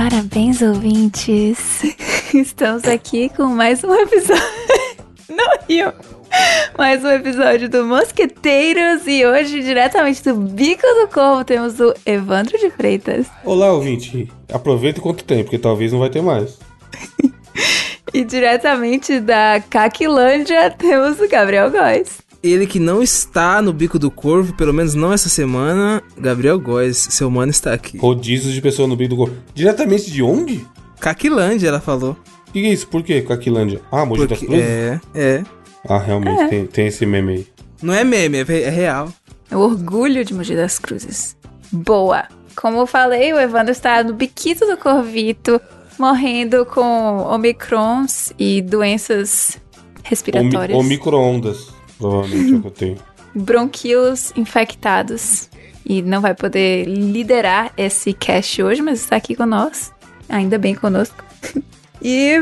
[0.00, 1.82] Parabéns, ouvintes!
[2.32, 4.42] Estamos aqui com mais um episódio.
[5.28, 5.92] Não rio!
[6.78, 12.56] Mais um episódio do Mosqueteiros e hoje, diretamente do Bico do Corvo, temos o Evandro
[12.58, 13.26] de Freitas.
[13.44, 14.26] Olá, ouvinte.
[14.50, 16.58] Aproveita quanto tem, porque talvez não vai ter mais.
[18.14, 22.22] e diretamente da Caquilândia, temos o Gabriel Góes.
[22.42, 26.96] Ele que não está no Bico do Corvo, pelo menos não essa semana, Gabriel Góes,
[27.10, 27.98] seu mano está aqui.
[27.98, 29.36] Rodízio de pessoa no Bico do Corvo.
[29.54, 30.66] Diretamente de onde?
[30.98, 32.16] Caquilândia, ela falou.
[32.48, 32.88] O que, que é isso?
[32.88, 33.20] Por quê?
[33.20, 33.80] Caquilândia?
[33.92, 34.60] Ah, Mogi das Cruzes?
[34.64, 35.44] É, é.
[35.86, 36.48] Ah, realmente, É.
[36.48, 37.46] Tem, tem esse meme aí.
[37.82, 39.12] Não é meme, é, é real.
[39.52, 41.36] O orgulho de Mogi das Cruzes.
[41.70, 42.24] Boa!
[42.56, 45.60] Como eu falei, o Evandro está no biquito do Corvito,
[45.98, 49.58] morrendo com omicrons e doenças
[50.02, 50.76] respiratórias.
[50.76, 51.68] Ou, micro-ondas,
[52.00, 52.96] provavelmente é o que eu tenho.
[53.34, 55.48] bronquíolos infectados
[55.86, 59.94] e não vai poder liderar esse cast hoje, mas está aqui conosco,
[60.28, 61.24] ainda bem conosco.
[62.02, 62.40] E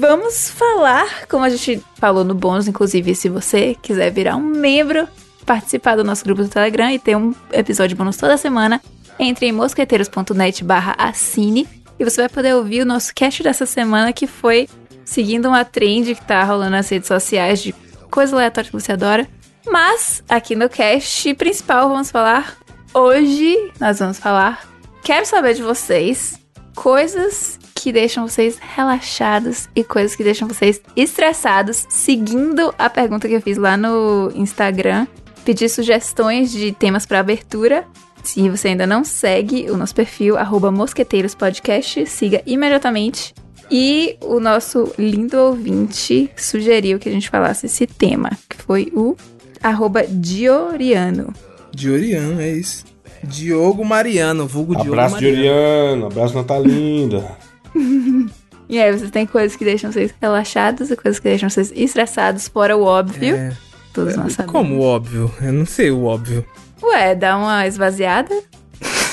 [0.00, 5.06] vamos falar, como a gente falou no bônus, inclusive, se você quiser virar um membro,
[5.44, 8.80] participar do nosso grupo do Telegram e ter um episódio bônus toda semana,
[9.18, 14.10] entre em mosqueteiros.net barra assine e você vai poder ouvir o nosso cast dessa semana
[14.10, 14.68] que foi
[15.04, 17.74] seguindo uma trend que tá rolando nas redes sociais de
[18.14, 19.26] coisa aleatória que você adora.
[19.66, 22.56] Mas aqui no cast principal vamos falar
[22.94, 24.68] hoje, nós vamos falar.
[25.02, 26.38] Quero saber de vocês
[26.76, 33.34] coisas que deixam vocês relaxados e coisas que deixam vocês estressados, seguindo a pergunta que
[33.34, 35.08] eu fiz lá no Instagram.
[35.44, 37.84] Pedi sugestões de temas para abertura.
[38.22, 43.34] Se você ainda não segue o nosso perfil, arroba mosqueteirospodcast, siga imediatamente.
[43.70, 49.16] E o nosso lindo ouvinte sugeriu que a gente falasse esse tema, que foi o
[49.62, 51.32] arroba Dioriano.
[51.72, 52.84] Dioriano, é isso.
[53.22, 55.48] Diogo Mariano, vulgo Diogo Abraço de Mariano.
[55.48, 57.36] Oriano, abraço Natalinda.
[58.66, 62.48] E aí, vocês têm coisas que deixam vocês relaxados e coisas que deixam vocês estressados,
[62.48, 63.36] fora o óbvio.
[63.36, 63.54] É.
[63.92, 64.52] Todos nós sabemos.
[64.52, 65.30] Como óbvio?
[65.40, 66.44] Eu não sei o óbvio.
[66.82, 68.34] Ué, dá uma esvaziada?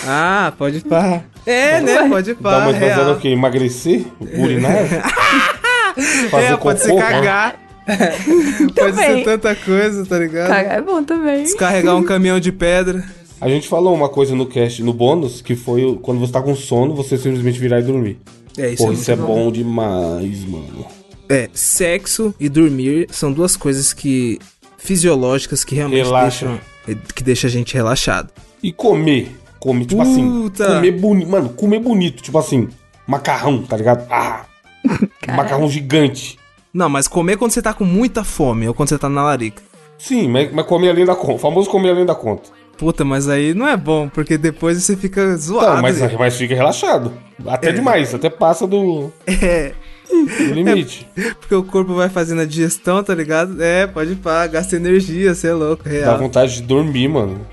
[0.05, 1.23] Ah, pode pá.
[1.45, 2.09] É, né?
[2.09, 2.51] Pode pá.
[2.51, 2.97] Dá uma real.
[2.97, 3.29] fazendo o quê?
[3.29, 4.05] Emagrecer?
[4.19, 4.73] Urinar?
[6.29, 7.01] Fazer É, pode ser cocô?
[7.01, 7.59] cagar.
[8.75, 10.47] pode ser tanta coisa, tá ligado?
[10.47, 11.43] Cagar é bom também.
[11.43, 13.03] Descarregar um caminhão de pedra.
[13.39, 16.55] A gente falou uma coisa no cast, no bônus, que foi quando você tá com
[16.55, 18.19] sono, você simplesmente virar e dormir.
[18.57, 20.85] É, isso Pô, é isso é muito bom demais, mano.
[21.27, 24.37] É, sexo e dormir são duas coisas que
[24.77, 26.45] fisiológicas que realmente Relaxa.
[26.85, 28.29] deixam que deixa a gente relaxado.
[28.61, 29.31] E comer.
[29.61, 30.41] Comer, tipo assim.
[30.41, 30.65] Puta.
[30.65, 31.29] Comer bonito.
[31.29, 32.21] Mano, comer bonito.
[32.21, 32.67] Tipo assim,
[33.07, 34.05] macarrão, tá ligado?
[34.09, 34.45] Ah!
[35.35, 36.37] macarrão gigante.
[36.73, 39.61] Não, mas comer quando você tá com muita fome ou quando você tá na larica.
[39.99, 41.33] Sim, mas, mas comer além da conta.
[41.35, 42.49] O famoso comer além da conta.
[42.77, 45.75] Puta, mas aí não é bom, porque depois você fica zoado.
[45.75, 47.13] Tá, mas, mas fica relaxado.
[47.45, 47.71] Até É.
[47.73, 49.73] demais, até passa do, É,
[50.09, 51.07] do limite.
[51.39, 53.61] porque o corpo vai fazendo a digestão, tá ligado?
[53.61, 56.17] É, pode pá, gasta energia, você é louco, Dá real.
[56.17, 57.45] vontade de dormir, mano.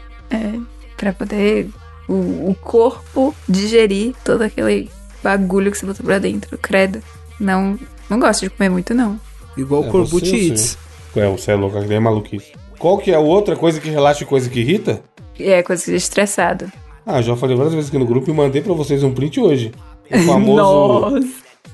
[0.97, 1.69] Pra poder
[2.09, 4.91] o, o corpo digerir todo aquele
[5.23, 7.01] bagulho que você botou pra dentro, credo.
[7.39, 9.21] Não, não gosto de comer muito, não.
[9.57, 10.79] Igual É, Corbucci eu Eats.
[11.17, 12.53] É, você é louco, é maluquice.
[12.79, 15.03] Qual que é a outra coisa que relaxa e coisa que irrita?
[15.39, 16.71] E é coisa que deixa estressado.
[17.05, 19.73] Ah, já falei várias vezes aqui no grupo e mandei pra vocês um print hoje.
[20.11, 21.29] O famoso.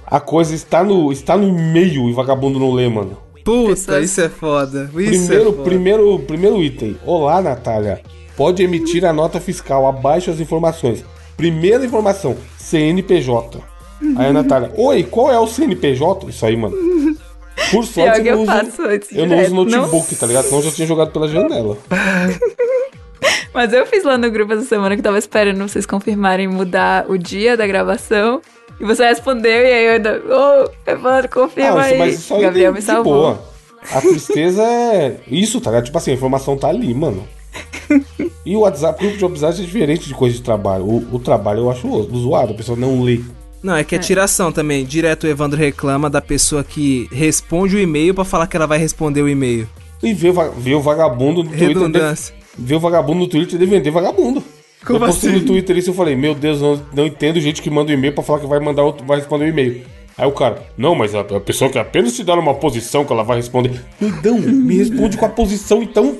[0.06, 3.16] A coisa está no, está no e-mail e vagabundo não lê, mano.
[3.44, 4.84] Puta, Pessoas- isso é foda.
[4.84, 5.62] Isso Primeiro, é foda.
[5.62, 6.96] primeiro, primeiro item.
[7.04, 8.00] Olá, Natália.
[8.36, 11.04] Pode emitir a nota fiscal abaixo as informações.
[11.36, 13.60] Primeira informação, CNPJ.
[14.16, 16.28] Aí a Natália, oi, qual é o CNPJ?
[16.28, 16.76] Isso aí, mano.
[17.70, 20.44] Por sorte, eu eu não uso, eu não uso não notebook, tá ligado?
[20.44, 21.78] Senão eu já tinha jogado pela janela.
[23.54, 27.16] Mas eu fiz lá no grupo essa semana que tava esperando vocês confirmarem mudar o
[27.16, 28.42] dia da gravação.
[28.80, 30.20] E você respondeu, e aí eu ainda.
[30.26, 31.98] Ô, Evandro, confirma Ah, aí.
[31.98, 33.14] mas isso aí Gabriel me salvou.
[33.14, 33.44] boa.
[33.92, 35.84] A tristeza é isso, tá ligado?
[35.84, 37.26] Tipo assim, a informação tá ali, mano.
[38.46, 40.84] E o WhatsApp, grupo de WhatsApp é diferente de coisa de trabalho.
[40.84, 43.20] O, o trabalho eu acho zoado, a pessoa não lê.
[43.62, 44.84] Não, é que é tiração também.
[44.84, 48.78] Direto o Evandro reclama da pessoa que responde o e-mail pra falar que ela vai
[48.78, 49.66] responder o e-mail.
[50.02, 51.68] E vê, vê o vagabundo no Twitter.
[51.68, 52.34] Redundância.
[52.34, 54.42] de- Vê o vagabundo no Twitter de vender vagabundo.
[54.84, 55.40] Como eu postei assim?
[55.40, 57.94] no Twitter isso e eu falei, meu Deus, não, não entendo gente que manda um
[57.94, 59.82] e-mail pra falar que vai mandar outro, vai responder o e-mail.
[60.18, 63.12] Aí o cara, não, mas a, a pessoa que apenas te dá uma posição que
[63.12, 63.82] ela vai responder.
[64.00, 66.18] Então, me responde com a posição, então.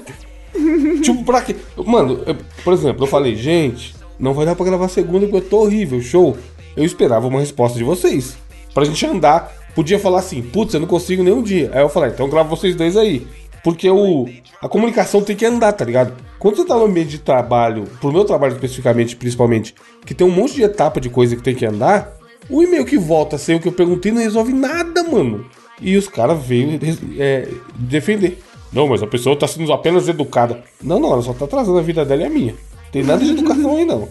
[1.03, 1.57] Tipo, pra quê?
[1.85, 5.49] Mano, eu- por exemplo, eu falei, gente, não vai dar pra gravar segunda porque eu
[5.51, 6.37] tô horrível, show.
[6.77, 8.37] Eu esperava uma resposta de vocês.
[8.73, 9.53] Pra gente andar.
[9.75, 11.71] Podia falar assim, putz, eu não consigo nem um dia.
[11.75, 13.27] Aí eu falei, então grava vocês dois aí.
[13.65, 14.29] Porque o,
[14.63, 16.13] a comunicação tem que andar, tá ligado?
[16.39, 19.75] Quando você tá no ambiente de trabalho, pro meu trabalho especificamente, principalmente,
[20.07, 22.13] que tem um monte de etapa de coisa que tem que andar,
[22.51, 25.47] O e-mail que volta sem o que eu perguntei não resolve nada, mano.
[25.81, 26.79] E os caras veio
[27.19, 28.39] é, defender.
[28.75, 30.63] Não, mas a pessoa tá sendo apenas educada.
[30.83, 32.55] Não, não, ela só tá atrasando a vida dela e a minha.
[32.91, 34.09] Tem nada de educação aí, não.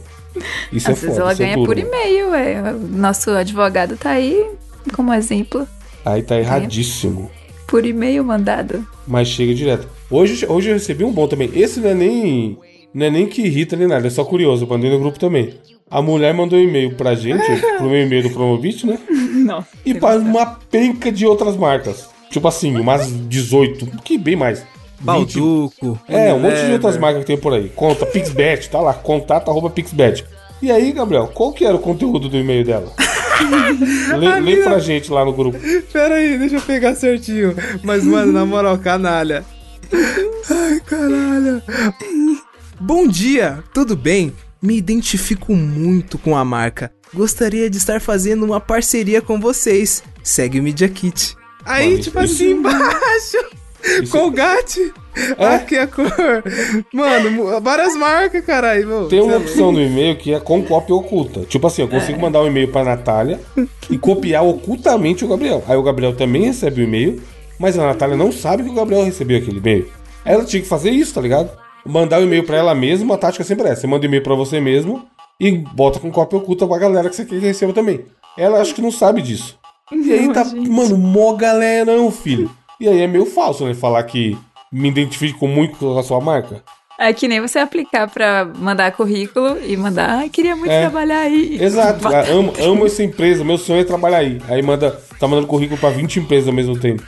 [0.72, 1.88] Isso Às é vezes foda, ela isso é ganha duro, por mano.
[1.88, 2.74] e-mail, ué.
[2.92, 4.46] Nosso advogado tá aí
[4.96, 5.68] como exemplo.
[6.06, 7.30] Aí tá erradíssimo.
[7.68, 8.86] Por e-mail mandado.
[9.08, 9.88] Mas chega direto.
[10.10, 11.50] Hoje, hoje eu recebi um bom também.
[11.54, 12.58] Esse não é nem.
[12.94, 14.66] Não é nem que irrita nem nada, é só curioso.
[14.66, 15.54] Eu mandei no grupo também.
[15.90, 17.44] A mulher mandou um e-mail pra gente,
[17.78, 18.98] pro meu e-mail do Promobit, né?
[19.10, 19.64] Não.
[19.86, 22.10] E para uma penca de outras marcas.
[22.34, 24.62] Tipo assim, umas 18, que bem mais.
[24.62, 24.68] 20.
[25.02, 26.00] Balduco.
[26.08, 27.70] É, um monte de outras marcas que tem por aí.
[27.70, 30.26] Conta, Pixbet, tá lá, contato arroba Pixbet.
[30.60, 32.92] E aí, Gabriel, qual que era o conteúdo do e-mail dela?
[34.18, 35.60] lê, lê pra gente lá no grupo.
[35.92, 37.56] Pera aí, deixa eu pegar certinho.
[37.84, 39.46] Mas, mano, na moral, canalha.
[40.50, 41.62] Ai, caralho.
[42.80, 44.34] Bom dia, tudo bem?
[44.60, 46.92] Me identifico muito com a marca.
[47.14, 50.02] Gostaria de estar fazendo uma parceria com vocês.
[50.24, 51.36] Segue o Media Kit.
[51.66, 53.38] Aí, tipo assim, embaixo.
[54.10, 54.94] Colgate.
[55.38, 55.56] É?
[55.56, 56.08] Aqui a cor.
[56.92, 59.08] Mano, várias marcas, caralho.
[59.08, 61.42] Tem uma Cê é opção no e-mail que é com cópia oculta.
[61.42, 63.40] Tipo assim, eu consigo mandar um e-mail pra Natália
[63.90, 65.64] e copiar ocultamente o Gabriel.
[65.68, 67.22] Aí o Gabriel também recebe o e-mail,
[67.60, 69.90] mas a Natália não sabe que o Gabriel recebeu aquele e-mail.
[70.26, 71.52] Aí ela tinha que fazer isso, tá ligado?
[71.86, 73.82] Mandar o e-mail pra ela mesma, a tática sempre é essa.
[73.82, 75.06] Você manda o e-mail pra você mesmo
[75.40, 78.06] e bota com cópia oculta pra galera que você quer que receba também.
[78.38, 79.60] Ela acho que não sabe disso.
[79.92, 82.50] E aí tá, mano, mó galerão, filho.
[82.80, 83.74] E aí é meio falso, né?
[83.74, 84.38] Falar que
[84.72, 86.64] me identifico muito com a sua marca.
[87.00, 90.82] É que nem você aplicar pra mandar currículo e mandar, ai, queria muito É.
[90.82, 91.58] trabalhar aí.
[91.62, 94.40] Exato, ah, amo, amo essa empresa, meu sonho é trabalhar aí.
[94.48, 97.04] Aí manda, tá mandando currículo pra 20 empresas ao mesmo tempo.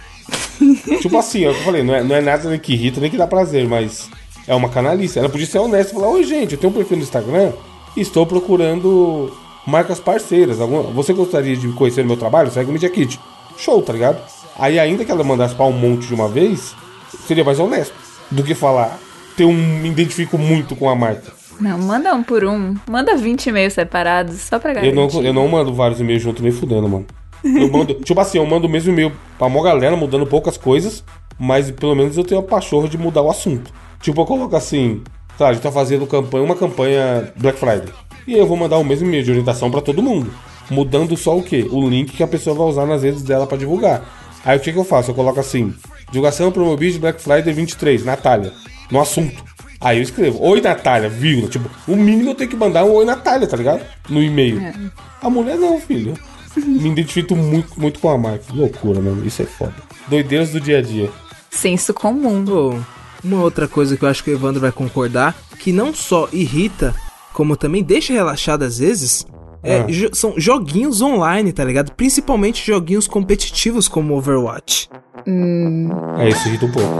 [1.02, 3.12] tipo assim, é o que eu falei, não é, não é nada que irrita, nem
[3.12, 4.10] que dá prazer, mas
[4.48, 5.20] é uma canalice.
[5.20, 7.52] Ela podia ser honesta e falar, oi gente, eu tenho um perfil no Instagram
[7.96, 9.32] e estou procurando
[9.66, 10.60] marcas parceiras.
[10.62, 12.52] Alguma, você gostaria de conhecer o meu trabalho?
[12.52, 13.20] Segue o Media Kit.
[13.58, 14.22] Show, tá ligado?
[14.58, 16.76] Aí ainda que ela mandasse pra um monte de uma vez,
[17.28, 17.94] seria mais honesto
[18.32, 18.98] do que falar,
[19.38, 21.34] eu me identifico muito com a marca.
[21.60, 22.76] Não, manda um por um.
[22.90, 24.96] Manda 20 e-mails separados, só pra Eu garantir.
[24.96, 27.06] não, eu não mando vários e-mails junto nem fudendo, mano.
[27.44, 31.04] Eu mando, tipo assim, eu mando o mesmo e-mail pra uma galera, mudando poucas coisas,
[31.40, 33.72] mas pelo menos eu tenho a pachorra de mudar o assunto.
[34.02, 35.02] Tipo, eu coloco assim,
[35.38, 37.90] tá, a gente tá fazendo campanha, uma campanha Black Friday.
[38.28, 40.32] E aí eu vou mandar o mesmo e-mail de orientação pra todo mundo.
[40.70, 41.68] Mudando só o quê?
[41.70, 44.04] O link que a pessoa vai usar nas redes dela pra divulgar.
[44.44, 45.12] Aí o que, que eu faço?
[45.12, 45.74] Eu coloco assim,
[46.12, 48.52] divulgação Promobit Black Friday 23, Natália,
[48.92, 49.44] no assunto.
[49.80, 51.50] Aí eu escrevo, oi Natália, vírgula.
[51.50, 53.82] Tipo, o mínimo eu tenho que mandar um oi Natália, tá ligado?
[54.10, 54.60] No e-mail.
[55.22, 56.14] A mulher não, filho.
[56.58, 58.46] Me identifico muito, muito com a marca.
[58.54, 59.26] Loucura, mano.
[59.26, 59.76] Isso é foda.
[60.08, 61.10] Doideiras do dia a dia.
[61.52, 62.46] Senso comum.
[62.46, 62.76] Pô,
[63.24, 66.96] uma outra coisa que eu acho que o Evandro vai concordar, que não só irrita,
[67.36, 69.28] como também deixa relaxado às vezes,
[69.62, 69.84] é, Ah.
[69.90, 71.92] jo- são joguinhos online, tá ligado?
[71.92, 74.90] Principalmente joguinhos competitivos como Overwatch.
[76.18, 76.96] É isso, irrita um pouco.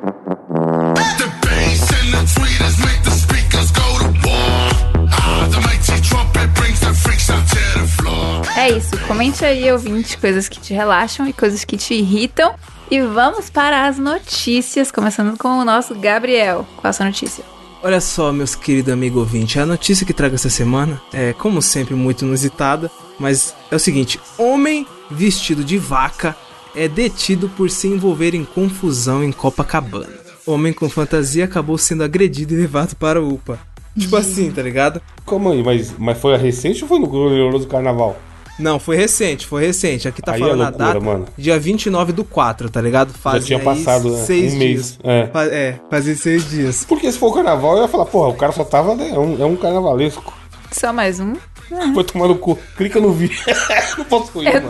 [0.00, 5.48] The bass and the tweeters make the speakers go to war.
[5.50, 8.42] The mighty trumpet brings the freaks out to the floor.
[8.56, 8.90] É isso.
[9.10, 12.54] Comente aí, ouvinte, coisas que te relaxam e coisas que te irritam.
[12.88, 16.64] E vamos para as notícias, começando com o nosso Gabriel.
[16.76, 17.42] Qual a sua notícia?
[17.82, 21.96] Olha só, meus queridos amigos ouvintes, a notícia que trago essa semana é, como sempre,
[21.96, 22.88] muito inusitada,
[23.18, 26.36] mas é o seguinte: homem vestido de vaca
[26.72, 30.20] é detido por se envolver em confusão em Copacabana.
[30.46, 33.58] Homem com fantasia acabou sendo agredido e levado para o UPA.
[33.98, 35.02] Tipo assim, tá ligado?
[35.24, 35.64] Como aí?
[35.64, 38.16] Mas, mas foi a recente ou foi no glorioso carnaval?
[38.60, 40.06] Não, foi recente, foi recente.
[40.06, 41.00] Aqui tá Aí falando é a loucura, data.
[41.00, 41.26] mano.
[41.36, 43.12] Dia 29 do 4, tá ligado?
[43.12, 44.24] Fazem tinha aí passado, né?
[44.24, 44.98] seis Um mês, dias.
[45.02, 45.26] é.
[45.26, 46.84] Fa- é, fazem seis dias.
[46.84, 48.94] Porque se for o carnaval, eu ia falar, porra, o cara só tava.
[48.94, 50.32] né, É um, é um carnavalesco.
[50.72, 51.34] Só mais um?
[51.94, 52.58] Foi tomar no cu.
[52.76, 53.38] Clica no vídeo.
[53.98, 54.68] não posso ir, mano.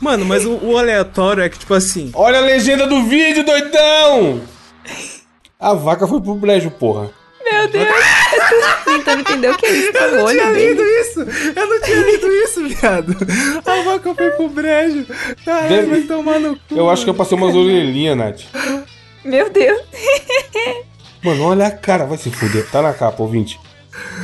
[0.00, 4.40] Mano, mas o, o aleatório é que, tipo assim, Olha a legenda do vídeo, doidão!
[5.60, 7.10] A vaca foi pro brejo, porra.
[7.44, 7.86] Meu Deus!
[8.84, 10.68] Tentando entender o que é isso Eu não tinha dele.
[10.68, 11.20] lido isso!
[11.56, 13.16] Eu não tinha lido isso, viado!
[13.64, 15.06] A vaca foi pro brejo!
[15.44, 16.74] Caralho, Deve- vai tomar no cu!
[16.74, 18.40] Eu acho que eu passei umas orelhinhas, Nath.
[19.24, 19.80] Meu Deus!
[21.22, 22.68] Mano, olha a cara, vai se fuder.
[22.70, 23.58] Tá na capa, ouvinte.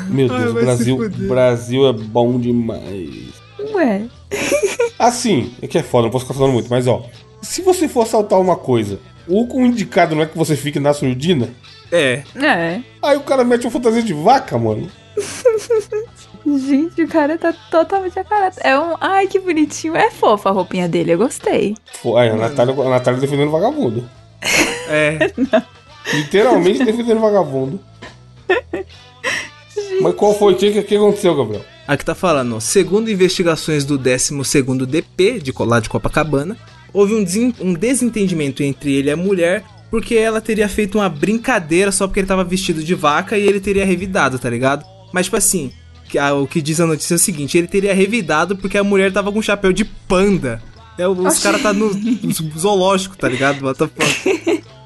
[0.09, 1.11] Meu Ai, Deus, se Brasil.
[1.29, 3.35] Brasil é bom demais.
[3.75, 4.03] Ué.
[4.99, 7.05] Assim, é que é foda, não posso ficar falando muito, mas ó.
[7.41, 10.93] Se você for assaltar uma coisa, o com indicado não é que você fique na
[10.93, 11.49] surdina,
[11.91, 12.81] É, É.
[13.03, 14.91] aí o cara mete uma fantasia de vaca, mano.
[16.47, 18.53] Gente, o cara tá totalmente a cara.
[18.61, 18.95] É um.
[19.01, 19.95] Ai, que bonitinho.
[19.97, 21.77] É fofa a roupinha dele, eu gostei.
[22.03, 24.09] Pô, Aí, a Natália, a Natália defendendo vagabundo.
[24.89, 25.19] é.
[26.15, 27.81] Literalmente defendendo vagabundo.
[30.01, 30.55] Mas qual foi?
[30.55, 31.65] O que, que aconteceu, Gabriel?
[31.87, 36.57] Aqui tá falando, segundo investigações do 12º DP, de lá de Copacabana,
[36.93, 37.25] houve um,
[37.61, 42.21] um desentendimento entre ele e a mulher, porque ela teria feito uma brincadeira só porque
[42.21, 44.85] ele tava vestido de vaca e ele teria revidado, tá ligado?
[45.13, 45.73] Mas, tipo assim,
[46.09, 49.13] que- o que diz a notícia é o seguinte, ele teria revidado porque a mulher
[49.13, 50.63] tava com um chapéu de panda.
[50.99, 53.65] É, os caras tá no, no zoológico, tá ligado?
[53.65, 54.63] What the fuck?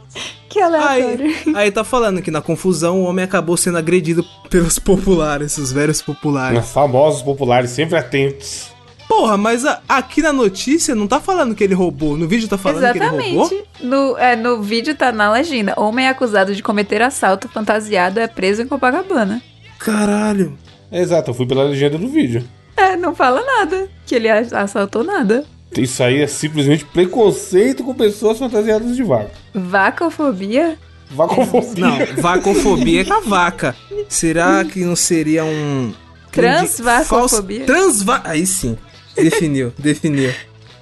[0.49, 1.35] Que aleatório.
[1.47, 5.73] Aí, aí tá falando que na confusão o homem acabou sendo agredido pelos populares, os
[5.73, 6.69] velhos populares.
[6.69, 8.67] Famosos populares, sempre atentos.
[9.09, 12.17] Porra, mas a- aqui na notícia não tá falando que ele roubou.
[12.17, 13.45] No vídeo tá falando que ele roubou.
[13.47, 13.65] Exatamente.
[13.83, 15.75] No, é, no vídeo tá na legenda.
[15.77, 19.43] Homem acusado de cometer assalto fantasiado é preso em Copacabana.
[19.79, 20.57] Caralho.
[20.91, 22.45] Exato, eu fui pela legenda do vídeo.
[22.77, 23.89] É, não fala nada.
[24.07, 25.45] Que ele assaltou nada.
[25.77, 29.31] Isso aí é simplesmente preconceito com pessoas fantasiadas de vaca.
[29.55, 30.79] Vacofobia?
[31.11, 31.85] Vacofobia.
[31.87, 33.75] Não, vacofobia é com a vaca.
[34.09, 35.93] Será que não seria um.
[36.31, 37.67] Transvacofobia?
[37.67, 38.21] Falso- Transva...
[38.25, 38.77] Aí sim.
[39.15, 40.33] Definiu, definiu.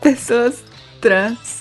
[0.01, 0.63] Pessoas
[1.01, 1.61] trans.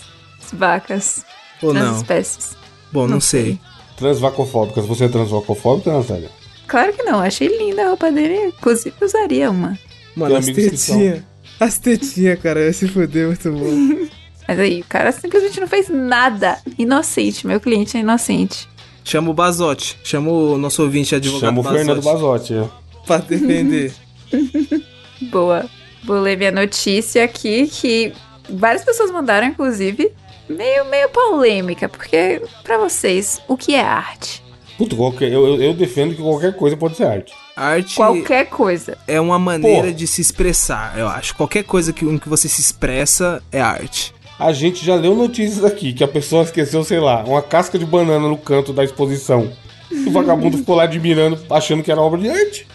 [0.53, 1.25] Vacas.
[1.61, 1.97] Ou trans não?
[1.97, 2.57] espécies.
[2.91, 3.59] Bom, não, não sei.
[3.97, 4.85] Transvacofóbicas.
[4.85, 6.29] Você é transvacofóbica, Natália?
[6.67, 7.19] Claro que não.
[7.19, 8.47] Achei linda a roupa dele.
[8.47, 9.77] Inclusive, usaria uma.
[10.15, 11.23] Mano, as tetinhas.
[11.59, 14.07] As tetinhas, cara, se fuder muito bom.
[14.47, 16.57] Mas aí, o cara simplesmente não fez nada.
[16.77, 17.45] Inocente.
[17.45, 18.67] Meu cliente é inocente.
[19.03, 19.97] Chama o Bazote.
[20.03, 21.85] Chama o nosso ouvinte advogado Chama o Bazotti.
[21.85, 22.53] Fernando Bazotti.
[22.53, 22.69] é.
[23.05, 23.93] Pra defender.
[25.29, 25.65] Boa.
[26.03, 28.13] Vou ler minha notícia aqui, que
[28.49, 30.11] várias pessoas mandaram, inclusive,
[30.49, 34.43] meio, meio polêmica, porque, pra vocês, o que é arte?
[34.77, 37.33] Puta, qualquer, eu, eu- defendo que qualquer coisa pode ser arte.
[37.55, 38.97] Arte Qualquer coisa.
[39.05, 39.91] é uma maneira Porra.
[39.93, 41.35] de se expressar, eu acho.
[41.35, 44.13] Qualquer coisa que, em que você se expressa é arte.
[44.39, 47.85] A gente já leu notícias aqui que a pessoa esqueceu, sei lá, uma casca de
[47.85, 49.51] banana no canto da exposição.
[49.91, 52.65] E o vagabundo ficou lá admirando, achando que era obra de arte.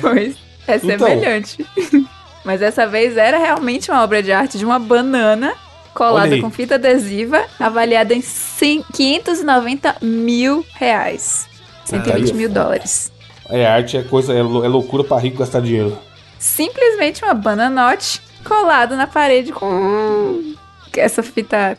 [0.00, 0.34] Pois
[0.66, 2.15] é Então.
[2.46, 5.52] Mas dessa vez era realmente uma obra de arte de uma banana
[5.92, 11.48] colada com fita adesiva, avaliada em 100 590 mil reais.
[11.86, 12.34] 120 Caralho.
[12.36, 13.12] mil dólares.
[13.48, 15.98] É arte, é coisa, é, lou- é loucura pra rico gastar dinheiro.
[16.38, 20.54] Simplesmente uma bananote colada na parede com
[20.96, 21.76] essa fita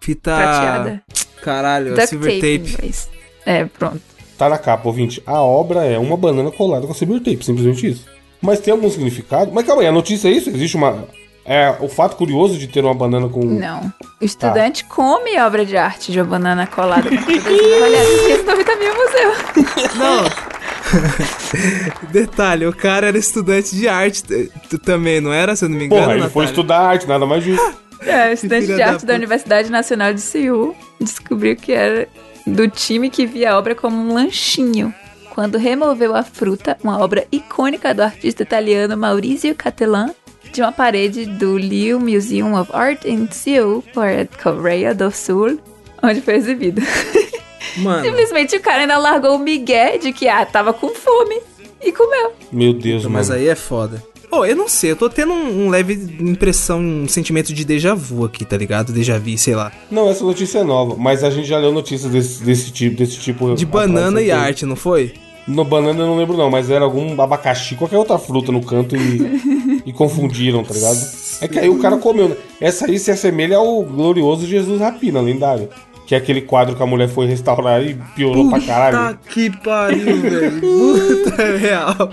[0.00, 0.34] Fita.
[0.34, 1.02] prateada.
[1.42, 2.92] Caralho, Duct silver tape, tape.
[3.44, 4.00] É, pronto.
[4.38, 5.22] Tá na capa, ouvinte.
[5.26, 8.06] A obra é uma banana colada com silver tape, simplesmente isso.
[8.42, 9.52] Mas tem algum significado?
[9.52, 10.50] Mas calma aí, a notícia é isso?
[10.50, 11.06] Existe uma.
[11.44, 13.40] É o fato curioso de ter uma banana com.
[13.40, 13.92] Não.
[14.20, 19.00] O estudante come obra de arte de uma banana colada com em 590 mil no
[19.00, 19.32] museu.
[19.96, 20.52] Não.
[22.10, 24.22] Detalhe, o cara era estudante de arte
[24.84, 25.56] também, não era?
[25.56, 26.02] Se eu não me engano.
[26.02, 27.62] Porra, ele foi estudar arte, nada mais disso.
[28.04, 29.14] É, estudante de da arte da puta.
[29.14, 32.08] Universidade Nacional de Seul descobriu que era
[32.44, 34.92] do time que via a obra como um lanchinho.
[35.34, 40.10] Quando removeu a fruta, uma obra icônica do artista italiano Maurizio Cattelan,
[40.52, 43.82] de uma parede do Liu Museum of Art in Seoul,
[44.42, 45.58] Coreia do Sul,
[46.02, 46.82] onde foi exibida.
[47.78, 51.40] Mano, Simplesmente o cara ainda largou o migué de que, ah, tava com fome
[51.82, 52.32] e comeu.
[52.52, 53.40] Meu Deus, mas mano.
[53.40, 54.04] aí é foda.
[54.28, 57.94] Pô, eu não sei, eu tô tendo um, um leve impressão, um sentimento de déjà
[57.94, 58.92] vu aqui, tá ligado?
[58.92, 59.72] Déjà vu, sei lá.
[59.90, 63.18] Não, essa notícia é nova, mas a gente já leu notícias desse, desse tipo, desse
[63.18, 63.54] tipo.
[63.54, 64.46] De banana e certeza.
[64.46, 65.21] arte, não foi?
[65.46, 68.96] No banana eu não lembro não, mas era algum abacaxi, qualquer outra fruta no canto
[68.96, 70.98] e, e confundiram, tá ligado?
[71.40, 72.36] É que aí o cara comeu, né?
[72.60, 75.68] Essa aí se assemelha ao glorioso Jesus Rapina, lendário.
[76.12, 79.16] Que é aquele quadro que a mulher foi restaurar e piorou pra caralho.
[79.16, 80.60] Puta que pariu, velho.
[80.60, 82.10] Puta, é real.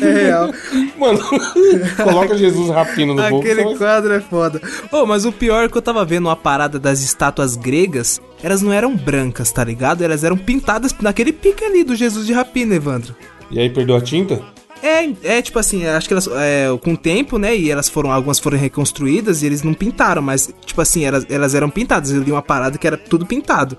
[0.00, 0.50] É real.
[0.96, 1.18] Mano,
[2.02, 3.40] coloca Jesus Rapina no Google.
[3.40, 4.58] Aquele vai- quadro é foda.
[4.90, 8.62] Ô, mas o pior é que eu tava vendo uma parada das estátuas gregas, elas
[8.62, 10.02] não eram brancas, tá ligado?
[10.02, 13.14] Elas eram pintadas naquele pique ali do Jesus de Rapina, Evandro.
[13.50, 14.40] E aí perdeu a tinta?
[14.82, 18.10] É, é tipo assim, acho que elas, é, com o tempo, né, e elas foram,
[18.10, 22.10] algumas foram reconstruídas e eles não pintaram, mas, tipo assim, elas, elas eram pintadas.
[22.10, 23.78] Eu li uma parada que era tudo pintado.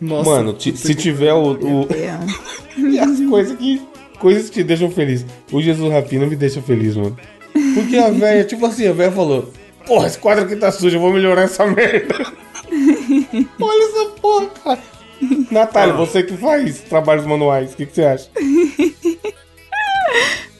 [0.00, 0.30] Nossa.
[0.30, 1.52] Mano, ti- se tiver o.
[1.52, 2.16] o- É.
[2.78, 3.80] e as coisas que.
[4.18, 5.26] Coisas que te deixam feliz.
[5.50, 7.16] O Jesus Rapina me deixa feliz, mano.
[7.74, 9.50] Porque a velha, tipo assim, a velha falou:
[9.84, 12.14] Porra, esse quadro aqui tá sujo, eu vou melhorar essa merda.
[13.60, 14.78] Olha essa porra, cara.
[15.50, 18.28] Natália, você que faz trabalhos manuais, o que, que você acha?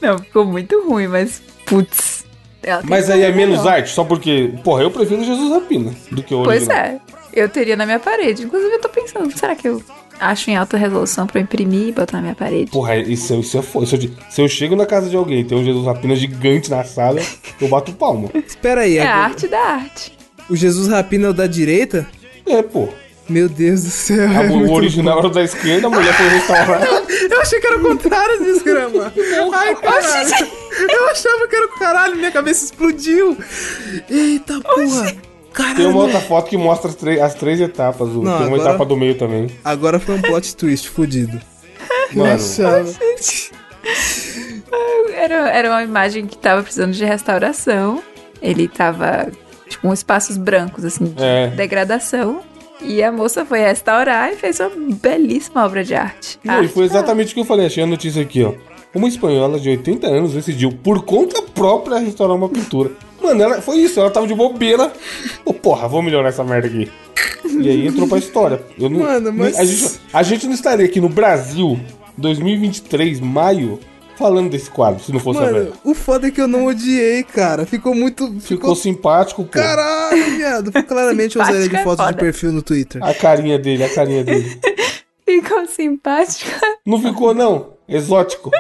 [0.02, 2.24] Não, ficou muito ruim, mas putz.
[2.62, 3.74] ela tem Mas aí é menos melhor.
[3.74, 4.52] arte, só porque.
[4.64, 6.76] Porra, eu prefiro Jesus Rapina do que o Pois original.
[6.78, 7.00] é.
[7.32, 8.42] Eu teria na minha parede.
[8.42, 9.82] Inclusive, eu tô pensando, será que eu
[10.20, 12.70] acho em alta resolução pra eu imprimir e botar na minha parede?
[12.70, 13.86] Porra, isso, é- isso é foda.
[13.86, 16.70] Se eu, se eu chego na casa de alguém e tem um Jesus Rapina gigante
[16.70, 17.20] na sala,
[17.60, 18.28] eu bato palma.
[18.34, 20.18] Espera aí, É a agora- arte da arte.
[20.50, 22.06] o Jesus Rapina é o da direita?
[22.44, 22.88] É, pô.
[23.28, 24.28] Meu Deus do céu.
[24.28, 26.82] A- é o original era o da esquerda, a mulher foi restaurar.
[27.30, 29.12] Eu achei que era o contrário, desgrama.
[29.54, 30.48] Ai, caralho.
[30.90, 33.36] Eu achava que era o caralho, minha cabeça explodiu.
[34.10, 35.04] Eita porra.
[35.04, 35.20] Tem
[35.52, 35.90] Caralho.
[35.90, 38.08] uma outra foto que mostra as, três- as três etapas.
[38.08, 39.48] o- Não, Tem uma agora- etapa do meio também.
[39.64, 40.90] Agora foi um plot twist
[42.14, 42.84] Mano, achava.
[45.14, 48.02] Era, era uma imagem que tava precisando de restauração.
[48.40, 49.28] Ele tava,
[49.68, 51.48] tipo, com espaços brancos, assim, de É.
[51.48, 52.42] degradação.
[52.84, 54.70] E a moça foi restaurar e fez uma
[55.00, 56.38] belíssima obra de arte.
[56.44, 57.66] E Arte foi tá- exatamente o que eu falei.
[57.66, 58.52] Achei a notícia aqui, ó.
[58.94, 62.90] Uma espanhola de 80 anos decidiu, por conta própria, restaurar uma pintura.
[63.22, 63.98] Mano, ela, foi isso.
[64.00, 64.92] Ela tava de bobeira.
[65.44, 66.90] Pô, porra, vou melhorar essa merda aqui.
[67.44, 68.60] E aí entrou pra história.
[68.78, 71.78] Eu não, Mano, mas- a, gente, a gente não estaria aqui no Brasil,
[72.18, 73.78] 2023, maio,
[74.16, 75.72] falando desse quadro, se não fosse a Mano, velha.
[75.84, 77.64] o foda é que eu não odiei, cara.
[77.66, 78.26] Ficou muito.
[78.26, 78.76] Ficou Ficou.
[78.76, 79.50] simpático, pô.
[79.50, 80.72] Caralho, viado.
[80.86, 83.02] Claramente eu usaria de é foto de perfil no Twitter.
[83.04, 84.60] A carinha dele, a carinha dele.
[85.24, 86.50] Ficou simpática.
[86.84, 87.74] Não ficou, não?
[87.88, 88.50] Exótico.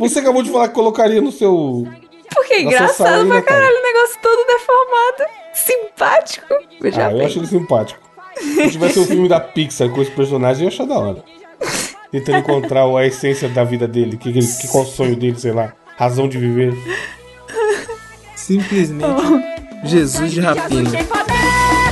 [0.00, 1.86] Você acabou de falar que colocaria no seu.
[2.34, 3.60] Porque é engraçado saída, pra cara.
[3.60, 5.32] caralho, o negócio todo deformado.
[5.54, 6.54] Simpático.
[6.80, 8.00] Veja Ah, eu acho ele simpático.
[8.40, 11.24] Se tivesse um filme da Pixar com esse personagem, eu ia achar da hora.
[12.12, 15.52] Tentando encontrar a essência da vida dele, que, que, que- qual o sonho dele, sei
[15.52, 15.72] lá.
[15.96, 16.74] Razão de viver.
[18.34, 19.04] Simplesmente
[19.84, 20.90] Jesus de Jesus rapina.
[20.90, 21.34] tem poder,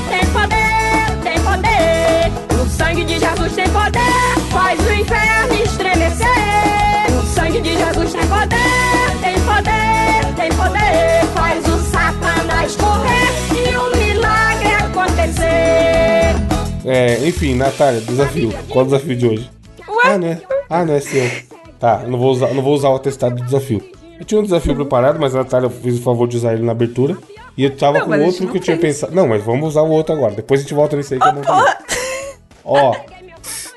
[0.08, 2.62] tem poder, tem poder.
[2.62, 6.26] O sangue de Jesus tem poder, faz o inferno estremecer.
[7.18, 11.26] O sangue de Jesus tem poder, tem poder, tem poder.
[11.34, 16.34] Faz o Satanás correr e o milagre acontecer.
[16.84, 18.52] É, enfim, Natália, desafio.
[18.68, 19.50] Qual o desafio de hoje?
[20.04, 20.40] Ah, né?
[20.68, 21.28] Ah, não é seu.
[21.80, 23.82] Tá, eu não vou usar, não vou usar o atestado do desafio.
[24.18, 26.72] Eu tinha um desafio preparado, mas a Natália fez o favor de usar ele na
[26.72, 27.16] abertura.
[27.56, 28.96] E eu tava Não, com outro não que eu tinha fez.
[29.00, 29.14] pensado.
[29.14, 30.34] Não, mas vamos usar o outro agora.
[30.34, 31.74] Depois a gente volta nesse aí que é bom também.
[32.64, 32.94] Ó,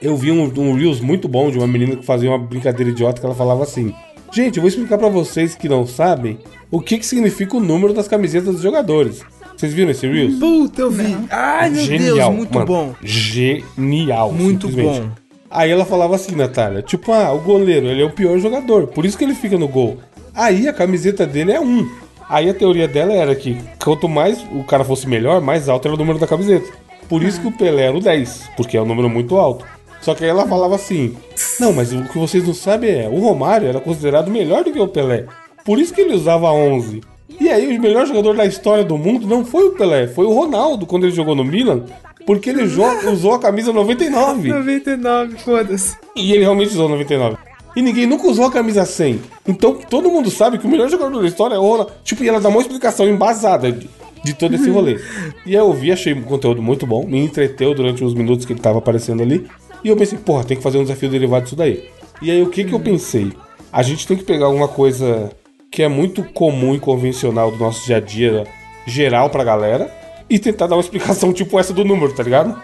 [0.01, 3.19] eu vi um, um Reels muito bom de uma menina que fazia uma brincadeira idiota
[3.19, 3.93] que ela falava assim:
[4.32, 6.39] Gente, eu vou explicar pra vocês que não sabem
[6.71, 9.23] o que, que significa o número das camisetas dos jogadores.
[9.56, 10.36] Vocês viram esse Reels?
[10.39, 11.17] Puta, eu vi.
[11.32, 12.15] Ai, meu Genial.
[12.15, 12.65] Deus, muito mano.
[12.65, 12.95] bom.
[13.04, 14.32] Genial.
[14.32, 15.10] Muito bom.
[15.49, 19.05] Aí ela falava assim, Natália, tipo, ah, o goleiro, ele é o pior jogador, por
[19.05, 19.97] isso que ele fica no gol.
[20.33, 21.89] Aí a camiseta dele é um.
[22.29, 25.95] Aí a teoria dela era que quanto mais o cara fosse melhor, mais alto era
[25.95, 26.67] o número da camiseta.
[27.07, 29.65] Por isso que o Pelé era o 10, porque é um número muito alto.
[30.01, 31.15] Só que aí ela falava assim:
[31.60, 34.79] Não, mas o que vocês não sabem é, o Romário era considerado melhor do que
[34.79, 35.25] o Pelé.
[35.63, 37.01] Por isso que ele usava 11.
[37.39, 40.33] E aí o melhor jogador da história do mundo não foi o Pelé, foi o
[40.33, 41.86] Ronaldo quando ele jogou no Milan,
[42.27, 42.85] porque ele usou
[43.33, 44.49] a camisa 99.
[44.49, 45.95] 99, foda-se.
[46.13, 47.37] E ele realmente usou 99.
[47.73, 49.21] E ninguém nunca usou a camisa 100.
[49.47, 51.93] Então todo mundo sabe que o melhor jogador da história é o Ronaldo.
[52.03, 53.89] Tipo, e ela dá uma explicação embasada de,
[54.23, 54.99] de todo esse rolê.
[55.45, 58.51] e aí eu vi, achei o conteúdo muito bom, me entreteu durante os minutos que
[58.51, 59.47] ele tava aparecendo ali.
[59.83, 61.87] E eu pensei, porra, tem que fazer um desafio derivado disso daí.
[62.21, 63.31] E aí o que que eu pensei?
[63.71, 65.31] A gente tem que pegar alguma coisa
[65.71, 68.43] que é muito comum e convencional do nosso dia a dia,
[68.85, 69.95] geral pra galera,
[70.29, 72.59] e tentar dar uma explicação tipo essa do número, tá ligado?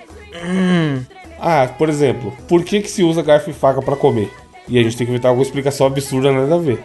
[1.40, 4.30] Ah, por exemplo, por que que se usa garfo e faca pra comer?
[4.68, 6.84] E a gente tem que inventar alguma explicação absurda, nada a ver.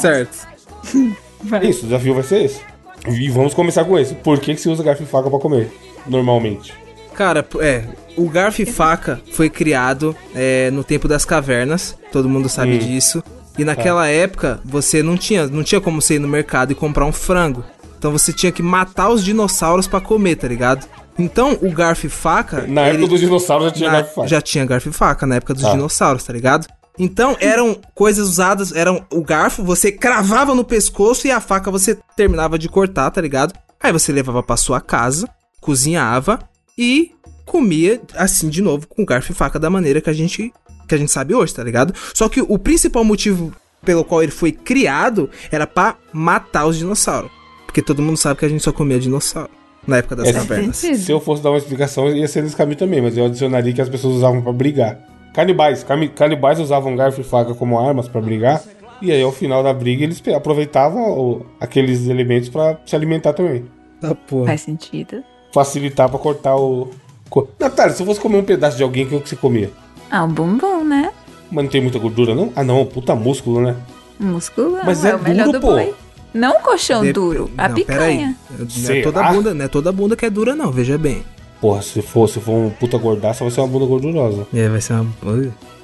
[0.00, 0.46] Certo.
[1.50, 2.60] É isso, o desafio vai ser esse.
[3.08, 4.14] E vamos começar com esse.
[4.14, 5.68] Por que que se usa garfo e faca pra comer?
[6.06, 6.72] Normalmente.
[7.14, 7.82] Cara, é.
[8.16, 11.98] O garfo e faca foi criado é, no tempo das cavernas.
[12.12, 12.78] Todo mundo sabe Hum.
[12.78, 13.24] disso.
[13.58, 17.06] E naquela época, você não tinha, não tinha como você ir no mercado e comprar
[17.06, 17.64] um frango.
[18.02, 20.88] Então você tinha que matar os dinossauros pra comer, tá ligado?
[21.16, 22.66] Então o garfo e faca.
[22.66, 24.26] Na ele- época dos dinossauros já tinha na- garfo e faca.
[24.28, 25.70] já tinha garfo e faca na época dos Tá.
[25.70, 26.66] dinossauros, tá ligado?
[26.98, 31.96] Então eram coisas usadas, eram o garfo, você cravava no pescoço e a faca você
[32.16, 33.54] terminava de cortar, tá ligado?
[33.80, 35.28] Aí você levava pra sua casa,
[35.60, 36.40] cozinhava
[36.76, 37.12] e
[37.46, 40.52] comia assim de novo com garfo e faca da maneira que a gente
[40.88, 41.94] que a gente sabe hoje, tá ligado?
[42.12, 43.52] Só que o principal motivo
[43.84, 47.30] pelo qual ele foi criado era pra matar os dinossauros,
[47.72, 49.48] porque todo mundo sabe que a gente só comia dinossauro
[49.86, 50.76] na época das É, cavernas.
[50.76, 53.80] Se eu fosse dar uma explicação, ia ser nesse caminho também, mas eu adicionaria que
[53.80, 54.98] as pessoas usavam pra brigar.
[55.32, 55.82] Canibais.
[56.14, 58.62] Canibais usavam garfo e faca como armas pra brigar.
[59.00, 63.64] E aí, ao final da briga, eles aproveitavam o- aqueles elementos pra se alimentar também.
[64.00, 64.46] Tá porra.
[64.48, 65.24] Faz sentido.
[65.52, 66.90] Facilitar pra cortar o.
[67.30, 69.70] co- Natália, se eu fosse comer um pedaço de alguém, o que você comia?
[70.10, 71.10] Ah, um bumbum, né?
[71.50, 72.52] Mas não tem muita gordura, não?
[72.54, 73.74] Ah, não, puta músculo, né?
[74.20, 75.72] Músculo Mas é, é o melhor duro, do pô.
[75.72, 75.94] boi.
[76.34, 78.36] Não o colchão Dep- duro, a Não, picanha.
[78.48, 78.68] peraí.
[78.82, 81.22] Não é, toda bunda, não é toda bunda que é dura, não, veja bem.
[81.60, 84.46] Porra, se for, se for um puta gordaça, vai ser uma bunda gordurosa.
[84.54, 85.06] É, vai ser uma.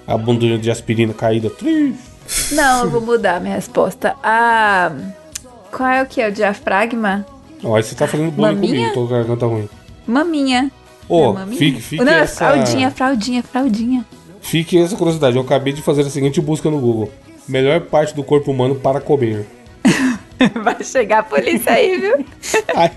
[0.07, 1.53] A bunda de aspirina caída.
[2.53, 4.15] Não, eu vou mudar minha resposta.
[4.23, 4.91] Ah,
[5.71, 6.21] qual é o que?
[6.21, 7.25] É o diafragma?
[7.63, 8.73] Ó, aí você tá fazendo bullying Maminha?
[8.75, 9.69] comigo, tô com a garganta ruim.
[10.07, 10.71] Maminha.
[11.09, 11.59] Ô, Maminha.
[11.59, 12.37] fique, fique Não, é essa...
[12.53, 14.07] fraldinha, fraldinha, fraldinha.
[14.41, 15.37] Fique essa curiosidade.
[15.37, 17.11] Eu acabei de fazer a seguinte busca no Google.
[17.47, 19.47] Melhor parte do corpo humano para comer.
[20.63, 22.25] Vai chegar a polícia aí, viu?
[22.75, 22.91] Aí-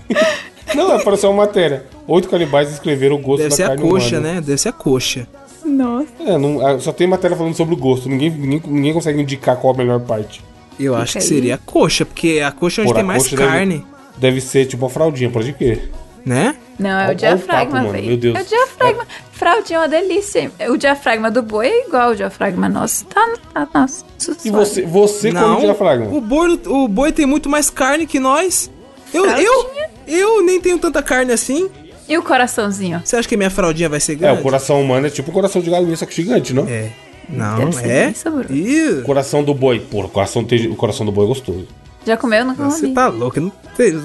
[0.74, 1.84] Não, apareceu uma matéria.
[2.06, 4.34] Oito canibais escreveram o gosto Deve da ser a carne coxa, humana.
[4.34, 4.40] né?
[4.40, 5.26] Deve ser a coxa.
[5.64, 6.06] Nossa.
[6.20, 8.08] É, não- ah, só tem matéria falando sobre o gosto.
[8.08, 10.42] Ninguém, ninguém, ninguém consegue indicar qual a melhor parte.
[10.78, 11.24] Eu acho que aí.
[11.24, 13.76] seria a coxa, porque a coxa é onde Por, tem a mais coxa carne,
[14.16, 15.90] Deve, deve ser tipo uma fraldinha, pode crer.
[16.24, 16.54] Né?
[16.78, 18.36] Não, é o o diafragma, papo, meu Deus.
[18.36, 19.06] É o diafragma.
[19.32, 20.50] Fraldinha é uma delícia.
[20.70, 23.04] O diafragma do boi é igual ao diafragma nosso.
[23.06, 24.04] Tá, tá nosso.
[24.44, 26.06] E você, você come diafragma?
[26.06, 28.70] o boi, o boi tem muito mais carne que nós.
[29.12, 29.70] Eu, eu,
[30.06, 31.68] eu nem tenho tanta carne assim.
[32.08, 33.00] E o coraçãozinho?
[33.04, 34.40] Você acha que minha fraldinha vai ser É, grande?
[34.40, 36.66] o coração humano é tipo o coração de galinha, só que gigante, não?
[36.68, 36.90] É.
[37.28, 38.04] Não, Deve ser é?
[38.06, 38.52] bem saboroso.
[38.52, 39.78] Ih, O coração do boi.
[39.80, 41.66] Pô, o coração, tem- o coração do boi é gostoso.
[42.06, 42.44] Já comeu?
[42.44, 42.94] Nunca você comi.
[42.94, 43.40] tá louco.
[43.40, 43.52] Não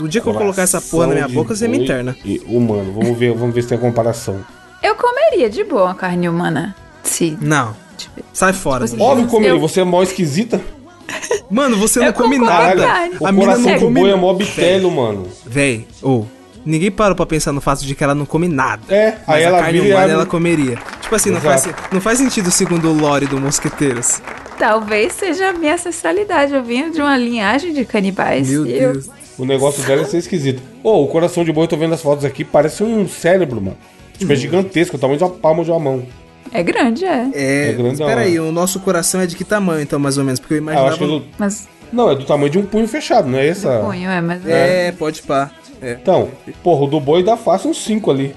[0.01, 2.15] o dia que eu colocar essa porra na minha boca, você me interna.
[2.23, 2.93] E humano.
[2.93, 4.39] Vamos ver, vamos ver se tem a comparação.
[4.81, 6.75] Eu comeria de boa uma carne humana.
[7.03, 7.37] Se.
[7.41, 8.87] Não, Tipo, sai fora.
[8.87, 9.01] Tipo.
[9.03, 10.61] Óbvio que comeria, Eu- você é mó esquisita.
[11.49, 12.85] Mano, você não Eu come nada.
[13.19, 15.27] O A mina coração não do come boi é mó bitelo, mano.
[15.45, 16.27] Véi, ou.
[16.65, 18.81] ninguém parou pra pensar no fato de que ela não come nada.
[18.93, 20.77] É, Mas aí a ela carne vira e humana ela comeria.
[21.01, 24.21] Tipo assim, não faz, não faz sentido segundo o lore do Mosqueteiros.
[24.57, 26.53] Talvez seja a minha ancestralidade.
[26.53, 28.49] Eu vim de uma linhagem de canibais.
[28.49, 29.09] Meu e eu- Deus.
[29.37, 30.61] O negócio dela é ser esquisito.
[30.83, 33.77] Ô, o coração de boi, eu tô vendo as fotos aqui, parece um cérebro, mano.
[34.17, 36.03] Tipo, é gigantesco, o tamanho de uma palma de uma mão.
[36.51, 37.29] É grande, é.
[37.35, 38.41] É, É grandão, espera aí, né?
[38.41, 40.39] o nosso coração é de que tamanho, então, mais ou menos?
[40.39, 40.89] Porque eu Ah, eu imaginava...
[40.89, 41.23] acho que é do...
[41.37, 43.79] Mas Não, é do tamanho de um punho fechado, não é essa?
[43.79, 45.51] punho, é, mas É, pode pá.
[45.83, 45.97] É.
[46.01, 46.29] Então,
[46.63, 48.33] porra, o do boi dá fácil uns 5 ali.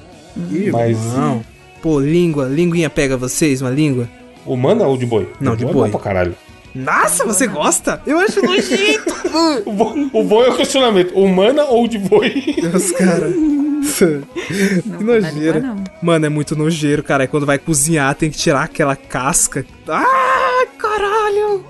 [0.70, 1.42] Mas Não.
[1.80, 4.06] Pô, língua, linguinha pega vocês, uma língua?
[4.46, 5.28] Humana ou de boi?
[5.40, 5.84] Não, O de é boi.
[5.86, 6.34] bom pra caralho.
[6.74, 8.00] Nossa, você gosta?
[8.06, 9.14] Eu acho nojento.
[9.66, 12.30] O boi, o boi é o questionamento, humana ou de boi?
[12.60, 13.28] Deus, cara.
[13.30, 15.60] que não língua, nojeira.
[15.60, 15.84] não.
[16.02, 17.24] Mano, é muito nojeiro, cara.
[17.24, 19.64] Aí quando vai cozinhar, tem que tirar aquela casca.
[19.88, 21.64] Ah, caralho!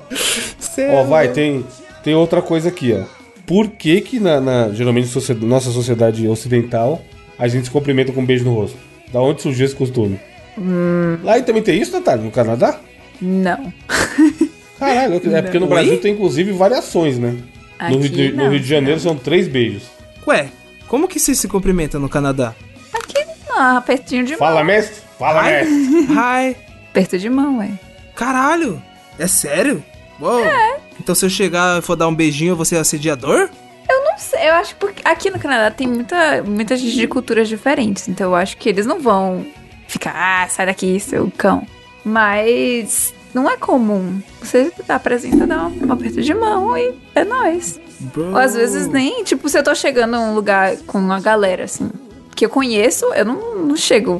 [0.58, 0.94] Sério?
[0.96, 1.64] Ó, vai, tem,
[2.02, 3.04] tem outra coisa aqui, ó.
[3.46, 7.02] Por que que na, na- geralmente socie- nossa sociedade ocidental
[7.38, 8.76] a gente se cumprimenta com um beijo no rosto?
[9.12, 10.20] Da onde surgiu esse costume?
[10.58, 11.18] Hum.
[11.22, 12.78] Lá e também tem isso, Natália, no Canadá?
[13.20, 13.72] Não.
[14.78, 15.70] Caralho, é porque no Oi?
[15.72, 17.36] Brasil tem inclusive variações, né?
[17.82, 19.02] No Rio, de, Aqui no não, Rio de Janeiro não.
[19.02, 19.84] são três beijos.
[20.26, 20.48] Ué,
[20.88, 22.54] como que você se cumprimenta no Canadá?
[22.92, 24.64] Aqui não, apertinho de Fala, mão.
[24.64, 25.02] mestre!
[25.18, 25.64] Fala, Ai.
[25.64, 26.06] mestre!
[26.14, 26.56] Hi.
[26.90, 27.70] Aperto de mão, ué.
[28.14, 28.82] Caralho!
[29.18, 29.82] É sério?
[30.20, 30.42] Uou.
[30.98, 33.48] Então se eu chegar e for dar um beijinho, eu vou ser assediador?
[33.88, 37.48] Eu não sei, eu acho que aqui no Canadá tem muita, muita gente de culturas
[37.48, 39.44] diferentes, então eu acho que eles não vão
[39.90, 41.66] ficar, ah, sai daqui, seu cão.
[42.04, 44.20] Mas não é comum.
[44.40, 47.78] Você apresenta, dá um, um aperto de mão e é nóis.
[48.00, 48.30] Bro.
[48.30, 51.90] Ou às vezes nem, tipo, se eu tô chegando num lugar com uma galera, assim,
[52.34, 54.18] que eu conheço, eu não, não chego.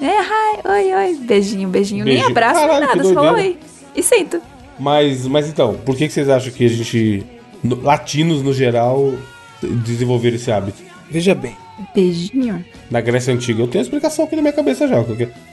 [0.00, 2.30] É, hi, oi, oi, beijinho, beijinho, nem Beijinho.
[2.30, 3.58] abraço, nem Caralho, que nada, só oi.
[3.96, 4.40] E sento.
[4.78, 7.24] Mas, mas então, por que, que vocês acham que a gente,
[7.62, 9.14] no- latinos no geral,
[9.62, 10.82] desenvolveram esse hábito?
[11.10, 11.56] Veja bem.
[11.94, 12.64] Beijinho?
[12.90, 15.02] Na Grécia Antiga, eu tenho a explicação aqui na minha cabeça já.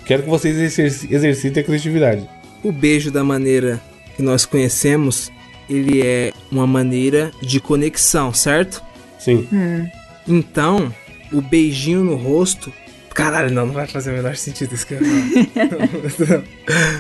[0.06, 2.30] quero- que vocês exerci- exercitem a criatividade.
[2.64, 3.80] O beijo da maneira
[4.16, 5.32] que nós conhecemos,
[5.70, 8.82] ele é uma maneira de conexão, certo?
[9.18, 9.48] Sim.
[10.28, 10.94] Então,
[11.32, 12.72] o beijinho no rosto.
[13.14, 15.00] Caralho, não, não vai fazer o menor sentido isso que eu.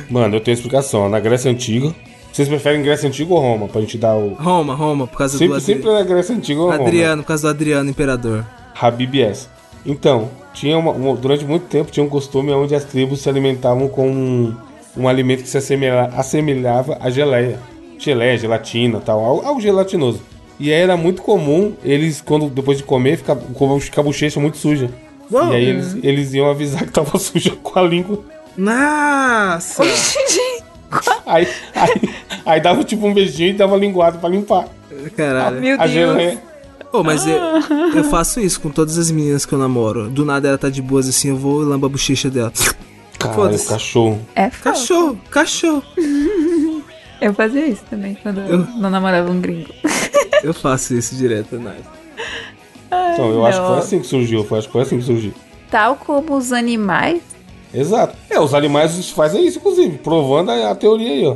[0.09, 1.07] Mano, eu tenho explicação.
[1.09, 1.93] Na Grécia Antiga.
[2.31, 3.67] Vocês preferem Grécia Antiga ou Roma?
[3.67, 4.33] Pra gente dar o.
[4.33, 6.83] Roma, Roma, por causa do Sempre, Adri- sempre é na Grécia Antiga ou Roma.
[6.87, 8.45] Adriano, por causa do Adriano Imperador.
[8.79, 9.47] Habib S.
[9.85, 13.87] Então, tinha uma- uma- durante muito tempo tinha um costume onde as tribos se alimentavam
[13.87, 14.55] com um,
[14.97, 17.59] um alimento que se assemelha- assemelhava à geleia.
[17.97, 20.21] Geleia, gelatina tal, algo, algo gelatinoso.
[20.59, 24.57] E aí era muito comum eles, quando depois de comer, ficar com a bochecha muito
[24.57, 24.89] suja.
[25.51, 28.19] E aí eles, eles iam avisar que tava suja com a língua.
[28.57, 29.83] Nossa!
[31.25, 32.09] Aí, aí,
[32.43, 34.67] aí dava tipo um beijinho e dava linguado pra limpar.
[35.15, 35.61] Caralho.
[35.61, 36.37] Meu A Deus.
[36.89, 36.93] Geleia.
[36.93, 37.37] Ô, mas eu,
[37.95, 40.09] eu faço isso com todas as meninas que eu namoro.
[40.09, 42.51] Do nada ela tá de boas assim, eu vou e lambo a bochecha dela.
[43.17, 44.27] Caralho, cachorro.
[44.35, 44.49] É.
[44.49, 45.83] Cachorro, cachorro.
[47.21, 49.73] Eu fazia isso também quando eu não namorava um gringo.
[50.41, 51.83] Eu faço isso direto, nice.
[52.87, 53.73] Então, eu acho que não.
[53.73, 54.45] foi assim que surgiu.
[54.45, 55.33] Foi, acho que foi assim que surgiu.
[55.69, 57.21] Tal como os animais.
[57.73, 58.15] Exato.
[58.29, 61.35] É, os animais fazem isso, inclusive, provando a, a teoria aí, ó.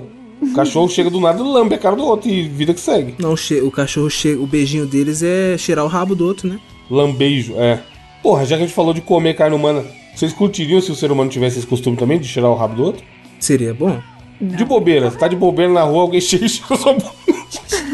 [0.51, 3.15] O cachorro chega do nada, lambe a cara do outro e vida que segue.
[3.19, 6.59] Não, o cachorro chega, o beijinho deles é cheirar o rabo do outro, né?
[6.89, 7.81] Lambejo, é.
[8.21, 9.83] Porra, já que a gente falou de comer carne humana,
[10.15, 12.83] vocês curtiriam se o ser humano tivesse esse costume também de cheirar o rabo do
[12.83, 13.03] outro?
[13.39, 13.99] Seria bom?
[14.39, 17.15] De bobeira, você tá de bobeira na rua, alguém chega e cheira sua boca.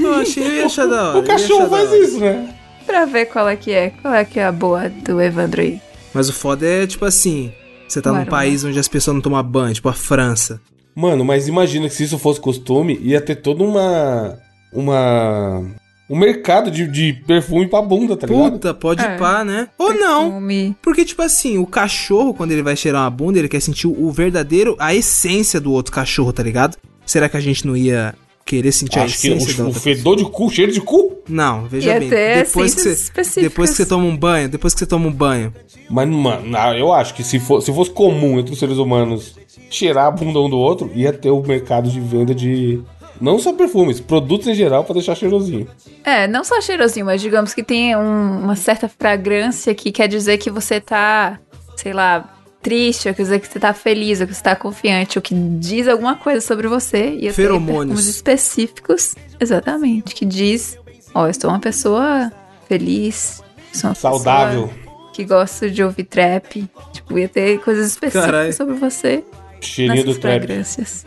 [0.01, 1.19] Eu achei, ia achar da hora.
[1.19, 2.55] O cachorro faz isso, né?
[2.85, 3.91] Pra ver qual é que é.
[4.01, 5.79] Qual é que é a boa do Evandro aí.
[6.13, 7.51] Mas o foda é, tipo assim,
[7.88, 10.59] você tá num país onde as pessoas não tomam banho, tipo a França.
[10.95, 14.38] Mano, mas imagina que se isso fosse costume, ia ter toda uma.
[14.73, 15.62] Uma.
[16.10, 18.54] Um mercado de, de perfume pra bunda, tá ligado?
[18.54, 19.15] Puta, pode É.
[19.17, 19.67] pá, né?
[19.78, 20.23] Ou não.
[20.23, 20.75] Perfume.
[20.82, 24.12] Porque, tipo assim, o cachorro, quando ele vai cheirar uma bunda, ele quer sentir o
[24.12, 26.78] verdadeiro, a essência do outro cachorro, tá ligado?
[27.06, 29.67] Será que a gente não ia querer sentir a Acho que essência da o, o
[29.67, 31.19] outra fedor de cu, cheiro de cu.
[31.30, 32.10] Não, veja Ia bem.
[32.10, 35.12] ter Depois que, você, depois que você toma um banho, depois que você toma um
[35.12, 35.54] banho.
[35.91, 39.36] Mas, mano, ah, eu acho que se, for, se fosse comum entre os seres humanos
[39.69, 42.82] cheirar a bunda um do outro, ia ter o mercado de venda de.
[43.21, 45.67] Não só perfumes, produtos em geral pra deixar cheirosinho.
[46.05, 50.38] É, não só cheirosinho, mas digamos que tem um- uma certa fragrância que quer dizer
[50.38, 51.38] que você tá,
[51.75, 55.17] sei lá, triste, ou quer dizer que você tá feliz, ou que você tá confiante,
[55.17, 57.17] ou que diz alguma coisa sobre você.
[57.19, 57.77] E Feromônios.
[57.95, 60.77] perfumes específicos, exatamente, que diz,
[61.13, 62.32] ó, eu sou uma pessoa
[62.69, 64.67] feliz, sou uma Saudável.
[64.69, 66.65] pessoa que gosta de ouvir trap.
[66.93, 68.51] Tipo, ia ter coisas específicas Carai.
[68.53, 69.23] sobre você
[69.62, 70.45] Cheirinho do trap.
[70.45, 71.06] fragrâncias.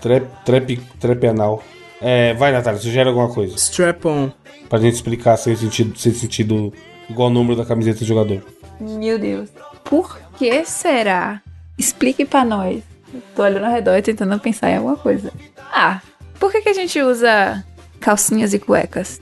[0.00, 1.62] Trap, trap, trap anal.
[2.00, 3.54] É, vai, Natália, sugere alguma coisa.
[3.56, 4.30] Strap-on.
[4.68, 6.72] Pra gente explicar sem sentido, sem sentido
[7.08, 8.42] igual o número da camiseta do jogador.
[8.80, 9.50] Meu Deus.
[9.84, 11.42] Por que será?
[11.76, 12.82] Explique pra nós.
[13.12, 15.32] Eu Tô olhando ao redor e tentando pensar em alguma coisa.
[15.72, 16.00] Ah,
[16.38, 17.64] por que, que a gente usa
[17.98, 19.20] calcinhas e cuecas?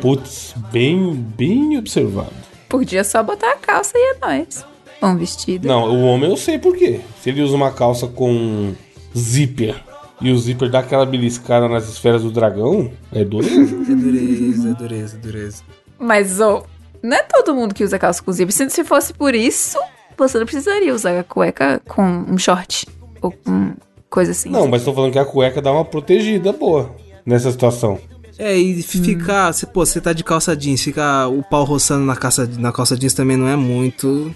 [0.00, 2.32] Putz, bem, bem observado.
[2.68, 4.64] Podia só botar a calça e é nóis.
[5.02, 5.68] Um vestido.
[5.68, 7.00] Não, o homem eu sei por quê.
[7.22, 8.74] Se ele usa uma calça com
[9.16, 9.76] zíper
[10.20, 13.76] e o zíper dá aquela beliscada nas esferas do dragão, é dureza.
[13.76, 15.62] É dureza, é dureza, é dureza.
[15.98, 16.64] Mas, ô,
[17.02, 18.52] não é todo mundo que usa calça com zíper.
[18.52, 19.78] Se, se fosse por isso,
[20.16, 22.86] você não precisaria usar a cueca com um short.
[23.22, 23.74] Ou com
[24.10, 24.50] coisa assim.
[24.50, 27.98] Não, mas tô falando que a cueca dá uma protegida boa nessa situação.
[28.38, 32.14] É, e ficar, você, pô, você tá de calça jeans, ficar o pau roçando na
[32.14, 34.32] calça, na calça jeans também não é muito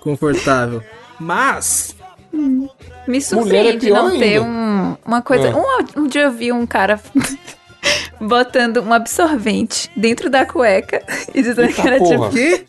[0.00, 0.82] confortável.
[1.18, 1.94] Mas,
[2.32, 4.42] Me é surpreende pior não ter ainda.
[4.42, 5.48] um- uma coisa.
[5.48, 5.54] É.
[5.54, 7.00] Um, um dia eu vi um cara
[8.20, 11.02] botando um absorvente dentro da cueca
[11.34, 12.30] e dizendo Eita que era porra.
[12.30, 12.64] tipo,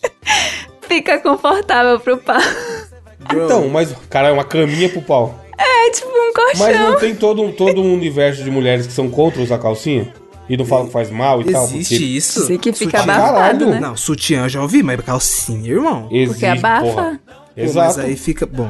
[0.82, 2.38] fica confortável pro pau.
[3.32, 5.43] Então, mas, cara, é uma caminha pro pau.
[5.58, 6.65] É tipo um colchão.
[6.67, 10.13] Mas não tem todo, um- todo um universo de mulheres que são contra usar calcinha?
[10.49, 11.63] E não falam que faz mal e tal?
[11.65, 12.45] existe Porque isso?
[12.47, 13.69] Sei que fica Sutiã- abafado, Caralho.
[13.69, 13.79] né?
[13.79, 16.07] Não, sutiã eu já ouvi, mas calcinha, irmão.
[16.12, 16.81] existe, Porque abafa.
[16.85, 17.19] porra.
[17.25, 17.97] Pô, Exato.
[17.97, 18.69] Mas aí fica, bom.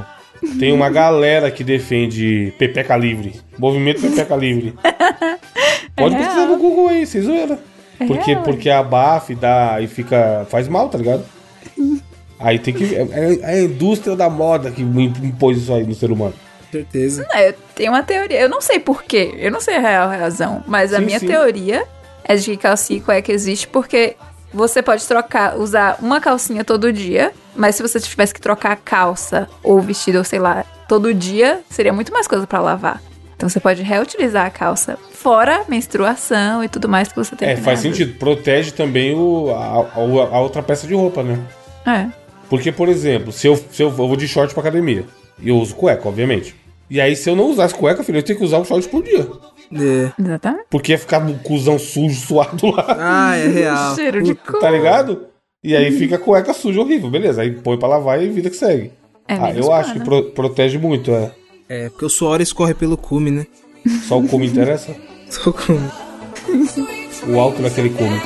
[0.59, 3.39] Tem uma galera que defende Pepeca Livre.
[3.57, 4.73] Movimento Pepeca Livre.
[5.95, 6.47] Pode É pesquisar real.
[6.49, 7.59] no Google aí, vocês zoeira.
[7.97, 10.45] Porque, real, porque abafa e dá e fica.
[10.49, 11.23] faz mal, tá ligado?
[12.39, 12.95] Aí tem que.
[12.95, 16.33] É, é a indústria da moda que impôs isso aí no ser humano.
[16.71, 17.27] Certeza.
[17.33, 18.39] Não, eu tenho uma teoria.
[18.41, 19.33] Eu não sei porquê.
[19.37, 20.63] Eu não sei a real razão.
[20.67, 21.27] Mas a Sim, minha sim.
[21.27, 21.83] teoria
[22.23, 24.15] é de que calcinha e cueca existe porque
[24.53, 27.31] você pode trocar, usar uma calcinha todo dia.
[27.55, 31.61] Mas se você tivesse que trocar a calça ou vestido, ou sei lá, todo dia,
[31.69, 33.01] seria muito mais coisa pra lavar.
[33.35, 34.97] Então você pode reutilizar a calça.
[35.13, 38.17] Fora menstruação e tudo mais que você tem É, faz sentido.
[38.17, 41.37] Protege também o, a, a- a outra peça de roupa, né?
[41.85, 42.07] É.
[42.49, 45.05] Porque, por exemplo, se eu, se eu, eu vou de short pra academia,
[45.41, 46.55] e eu uso cueca, obviamente.
[46.89, 49.03] E aí, se eu não usasse cueca, filho, eu tenho que usar um short por
[49.03, 49.27] dia.
[49.71, 50.11] É.
[50.21, 50.65] Exatamente.
[50.69, 52.85] Porque ia ficar um cuzão sujo, suado lá.
[52.99, 53.95] Ah, é real.
[53.95, 54.59] Cheiro de cu.
[54.59, 55.27] Tá ligado?
[55.63, 57.09] E aí fica a cueca suja, horrível.
[57.09, 58.91] Beleza, aí põe pra lavar e vida que segue.
[59.27, 60.23] É ah, eu acho que pano.
[60.23, 61.31] pro- protege muito, é.
[61.67, 63.45] É, porque o suor escorre pelo cume, né?
[64.07, 64.95] Só o cume interessa.
[65.29, 65.87] Só o cume.
[67.27, 68.19] O alto daquele cume.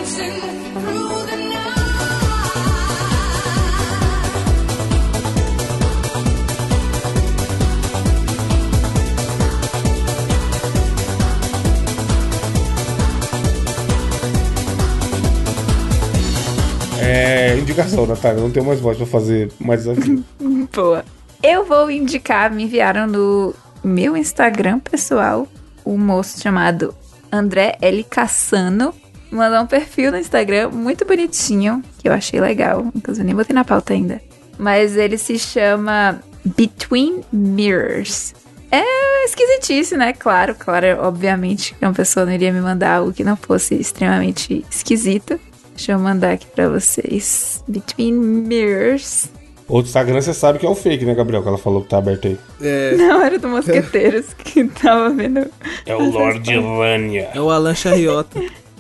[17.64, 18.42] Indicação, Natália.
[18.42, 20.24] Não tenho mais voz pra fazer mais desafio.
[20.74, 21.04] Boa.
[21.42, 25.48] Eu vou indicar, me enviaram no meu Instagram pessoal
[25.86, 26.96] um moço chamado
[27.32, 28.04] André L.
[28.04, 28.94] Cassano.
[29.32, 32.86] Mandou um perfil no Instagram muito bonitinho, que eu achei legal.
[32.96, 34.22] Inclusive, nem botei na pauta ainda.
[34.58, 38.34] Mas ele se chama Between Mirrors.
[38.72, 40.14] É esquisitice, né?
[40.14, 44.66] Claro, claro, obviamente que uma pessoa não iria me mandar algo que não fosse extremamente
[44.70, 45.40] esquisito.
[45.76, 47.64] Deixa eu mandar aqui pra vocês.
[47.68, 49.30] Between Mirrors.
[49.68, 51.42] Outro Instagram você sabe que é o fake, né, Gabriel?
[51.42, 52.38] Que ela falou que tá aberto aí.
[52.62, 55.48] É, Não, era do Mosqueteiros que tava vendo.
[55.86, 57.30] É o Lord Vânia.
[57.34, 58.40] é o Alan Charriota.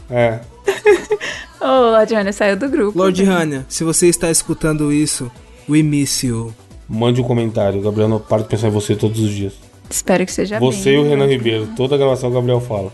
[0.09, 0.39] É.
[1.59, 2.97] Ô, oh, Ladiane saiu do grupo.
[2.97, 5.31] Lord Hania, se você está escutando isso,
[5.69, 6.53] we miss you.
[6.87, 7.81] Mande um comentário.
[7.81, 9.53] Gabriel não para de pensar em você todos os dias.
[9.89, 10.95] Espero que seja Você bem.
[10.95, 11.69] e o Renan Ribeiro.
[11.75, 12.91] Toda gravação o Gabriel fala.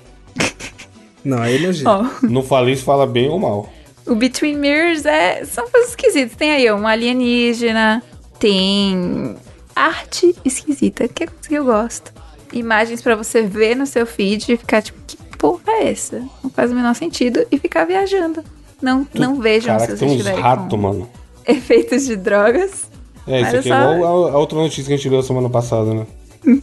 [1.24, 1.72] Não, aí ele é.
[1.88, 3.70] Ó, Não falei se fala bem ou mal.
[4.10, 6.36] O Between Mirrors é, são coisas esquisitas.
[6.36, 8.02] Tem aí ó, um alienígena,
[8.40, 9.36] tem
[9.76, 12.12] arte esquisita, que é coisa que eu gosto.
[12.52, 16.24] Imagens pra você ver no seu feed e ficar tipo, que porra é essa?
[16.44, 18.44] Não faz o menor sentido e ficar viajando.
[18.82, 21.10] Não, não vejam Caraca, se tem vocês uns tiverem ratos, com mano.
[21.48, 22.90] efeitos de drogas.
[23.28, 25.94] É, isso aqui é igual a, a outra notícia que a gente leu semana passada,
[25.94, 26.08] né?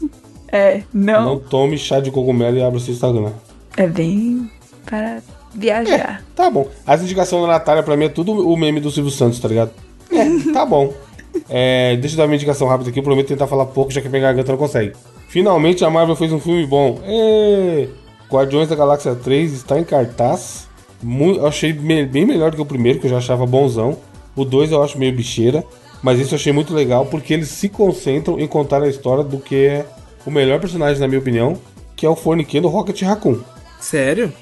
[0.48, 1.38] É, Não não.
[1.40, 3.32] tome chá de cogumelo e abra o seu Instagram.
[3.76, 4.48] É bem
[4.87, 5.20] para
[5.57, 6.23] viajar.
[6.35, 6.69] Tá bom.
[6.87, 9.71] As indicações da Natália, pra mim, é tudo o meme do Silvio Santos, tá ligado?
[10.12, 10.92] É, tá bom.
[11.49, 12.99] É, deixa eu dar uma indicação rápida aqui.
[12.99, 14.92] Eu prometo tentar falar pouco, já que a minha garganta não consegue.
[15.29, 17.01] Finalmente a Marvel fez um filme bom.
[17.07, 17.88] Ê!
[18.31, 20.66] Guardiões da Galáxia 3 está em cartaz.
[21.03, 23.97] Mu- eu achei me- bem melhor do que o primeiro, que eu já achava bonzão.
[24.35, 25.62] O 2 eu acho meio bicheira.
[26.03, 29.38] Mas esse eu achei muito legal porque eles se concentram em contar a história do
[29.38, 29.87] que é
[30.25, 31.57] o melhor personagem, na minha opinião,
[31.95, 33.38] que é o forniqueiro Rocket Raccoon.
[33.81, 34.33] Sério?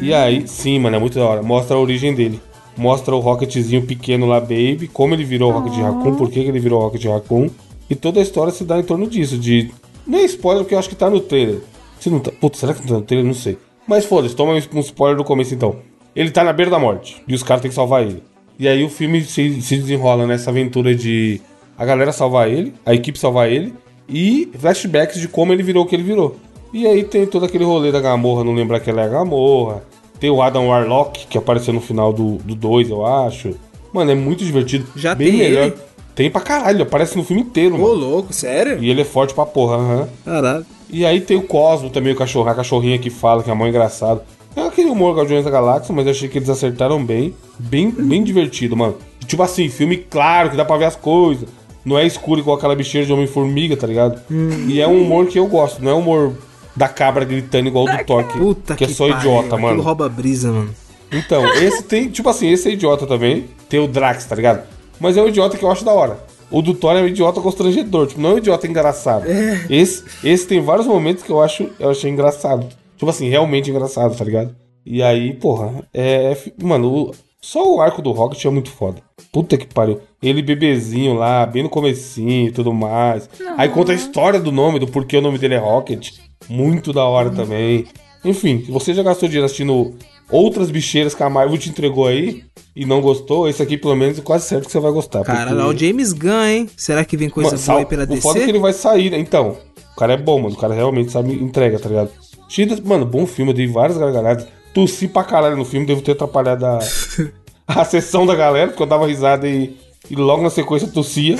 [0.00, 1.42] E aí, sim, mano, é muito da hora.
[1.42, 2.40] Mostra a origem dele.
[2.76, 6.48] Mostra o Rocketzinho pequeno lá, Baby, como ele virou o Rocket Raccoon, por que, que
[6.48, 7.50] ele virou o Rocket Raccoon.
[7.88, 9.36] E toda a história se dá em torno disso.
[9.36, 9.70] De.
[10.06, 11.60] Não é spoiler, porque eu acho que tá no trailer.
[12.00, 12.32] Se não tá.
[12.32, 13.26] Putz, será que não tá no trailer?
[13.26, 13.58] Não sei.
[13.86, 15.76] Mas foda-se, toma um spoiler do começo então.
[16.14, 17.22] Ele tá na beira da morte.
[17.26, 18.22] E os caras têm que salvar ele.
[18.58, 21.40] E aí o filme se, se desenrola nessa aventura de
[21.76, 23.74] a galera salvar ele, a equipe salvar ele,
[24.08, 26.36] e flashbacks de como ele virou o que ele virou.
[26.72, 29.82] E aí tem todo aquele rolê da Gamorra, não lembrar que ela é a Gamorra.
[30.18, 33.54] Tem o Adam Warlock, que apareceu no final do 2, eu acho.
[33.92, 34.86] Mano, é muito divertido.
[34.96, 35.64] Já Bem tem melhor.
[35.66, 35.74] ele?
[36.14, 37.94] Tem pra caralho, aparece no filme inteiro, Ô, mano.
[37.94, 38.82] louco, sério?
[38.82, 40.08] E ele é forte pra porra, aham.
[40.24, 40.66] Caralho.
[40.90, 43.66] E aí tem o Cosmo também, o cachorro, a cachorrinha que fala, que é mó
[43.66, 44.20] engraçado.
[44.54, 47.34] É aquele humor Guardiões da Galáxia, mas eu achei que eles acertaram bem.
[47.58, 48.96] Bem, bem divertido, mano.
[49.26, 51.48] Tipo assim, filme claro, que dá pra ver as coisas.
[51.84, 54.20] Não é escuro igual aquela bicheira de Homem-Formiga, tá ligado?
[54.68, 56.34] E é um humor que eu gosto, não é humor
[56.76, 59.46] da cabra gritando igual o do Thor, que, Puta que que, é só pariu, idiota,
[59.54, 59.82] aquilo mano.
[59.82, 60.70] rouba brisa, mano.
[61.12, 63.46] Então, esse tem, tipo assim, esse é idiota também.
[63.68, 64.62] Tem o Drax, tá ligado?
[64.98, 66.18] Mas é um idiota que eu acho da hora.
[66.50, 69.24] O do Thor é um idiota constrangedor, tipo, não é um idiota engraçado.
[69.70, 72.66] Esse, esse tem vários momentos que eu acho, eu achei engraçado.
[72.96, 74.54] Tipo assim, realmente engraçado, tá ligado?
[74.86, 76.32] E aí, porra, é.
[76.32, 79.02] é mano, o- só o arco do Rocket é muito foda.
[79.32, 80.00] Puta que pariu.
[80.22, 83.28] Ele bebezinho lá, bem no comecinho e tudo mais.
[83.56, 86.10] Aí conta a história do nome, do porquê o nome dele é Rocket.
[86.48, 87.86] Muito da hora também.
[88.24, 89.94] Enfim, se você já gastou dinheiro assistindo
[90.30, 94.18] outras bicheiras que a Marvel te entregou aí e não gostou, esse aqui pelo menos
[94.18, 95.22] é quase certo que você vai gostar.
[95.24, 96.70] Caralho, porque- olha o James Gunn, hein?
[96.76, 98.20] Será que vem coisa Mano, boa aí sal- pela o DC?
[98.22, 99.18] foda é que ele vai sair, né?
[99.18, 99.56] Então,
[99.92, 100.54] o cara é bom, mano.
[100.54, 102.10] O cara realmente sabe entrega, tá ligado?
[102.48, 104.46] Cheio Mano, bom filme, eu dei várias gargalhadas.
[104.72, 106.78] Tossi pra caralho no filme, devo ter atrapalhado a,
[107.66, 109.76] a sessão da galera, porque eu dava risada e,
[110.10, 111.36] e logo na sequência tossia.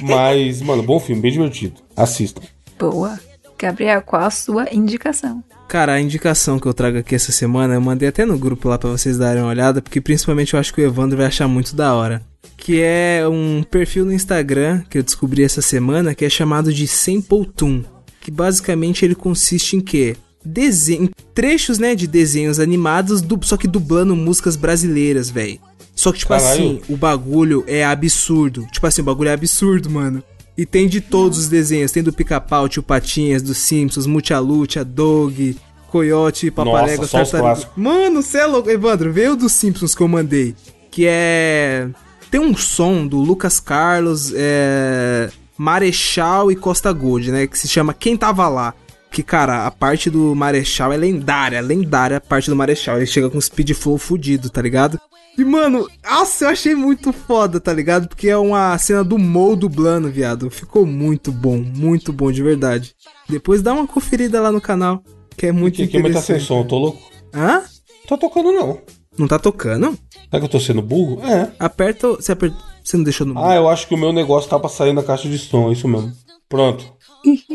[0.00, 1.74] Mas, mano, bom filme, bem divertido.
[1.96, 2.42] Assistam.
[2.78, 3.18] Boa.
[3.58, 5.42] Gabriel, qual a sua indicação?
[5.68, 8.78] Cara, a indicação que eu trago aqui essa semana, eu mandei até no grupo lá
[8.78, 11.74] pra vocês darem uma olhada, porque principalmente eu acho que o Evandro vai achar muito
[11.74, 12.22] da hora.
[12.56, 16.86] Que é um perfil no Instagram que eu descobri essa semana, que é chamado de
[16.86, 17.82] Sample Toon.
[18.20, 20.16] Que basicamente ele consiste em quê?
[20.44, 25.58] Desenho, trechos, né, de desenhos animados, du- só que dublando músicas brasileiras, velho.
[25.94, 26.48] Só que, tipo Caralho.
[26.52, 28.66] assim, o bagulho é absurdo.
[28.70, 30.22] Tipo assim, o bagulho é absurdo, mano.
[30.56, 31.90] E tem de todos os desenhos.
[31.92, 35.56] Tem do Pica-Pau, Tio Patinhas, dos Simpsons, Multialucha, Dog,
[35.88, 36.52] Coyote,
[37.00, 37.70] os Tartaruga.
[37.76, 38.70] Mano, cê é louco.
[38.70, 40.54] Evandro, veio dos Simpsons que eu mandei.
[40.90, 41.88] Que é...
[42.30, 45.30] Tem um som do Lucas Carlos, é...
[45.56, 47.46] Marechal e Costa Gold, né?
[47.46, 48.74] Que se chama Quem Tava Lá.
[49.10, 52.96] Que, cara, a parte do Marechal é lendária, lendária a parte do Marechal.
[52.96, 55.00] Ele chega com speed flow fudido, tá ligado?
[55.36, 58.08] E, mano, nossa, eu achei muito foda, tá ligado?
[58.08, 60.48] Porque é uma cena do Mo dublando, viado.
[60.50, 62.94] Ficou muito bom, muito bom, de verdade.
[63.28, 65.02] Depois dá uma conferida lá no canal,
[65.36, 66.46] que é muito Que, que mas tá sem interessante.
[66.46, 67.02] som, eu tô louco.
[67.34, 67.62] Hã?
[68.06, 68.78] Tô tocando não.
[69.18, 69.96] Não tá tocando?
[70.12, 71.20] Será que eu tô sendo burro?
[71.24, 71.50] É.
[71.58, 72.08] Aperta.
[72.08, 74.68] Você, aperta, você não deixou no Ah, eu acho que o meu negócio tá pra
[74.68, 76.12] sair na caixa de som, é isso mesmo.
[76.48, 76.84] Pronto.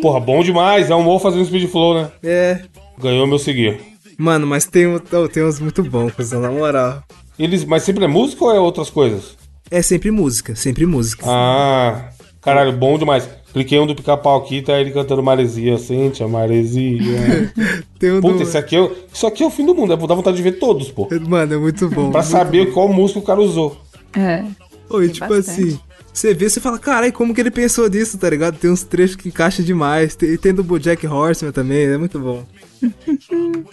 [0.02, 0.90] Porra, bom demais.
[0.90, 2.12] É um Mo fazendo speed flow, né?
[2.24, 2.62] É.
[2.98, 3.80] Ganhou meu seguir.
[4.18, 5.00] Mano, mas tem, oh,
[5.30, 7.04] tem uns muito bons, na moral.
[7.40, 9.38] Eles, mas sempre é música ou é outras coisas?
[9.72, 11.24] É sempre música, sempre música.
[11.28, 12.10] Ah,
[12.42, 13.28] caralho, bom demais.
[13.54, 17.52] Cliquei um do pica-pau aqui, tá ele cantando maresia, sente a maresia.
[17.98, 19.98] Tem um Puta, do- esse aqui é, isso aqui é o fim do mundo, é
[19.98, 21.08] dar vontade de ver todos, pô.
[21.28, 22.12] Mano, é muito bom.
[22.12, 23.80] Pra muito saber qual música o cara usou.
[24.14, 24.44] É.
[24.90, 25.70] Oi, tipo bastante.
[25.70, 25.80] assim,
[26.14, 28.58] você vê, você fala, carai, como que ele pensou nisso, tá ligado?
[28.58, 30.16] Tem uns trechos que encaixam demais.
[30.16, 32.44] Tem, tem do Bojack Horseman também, é muito bom.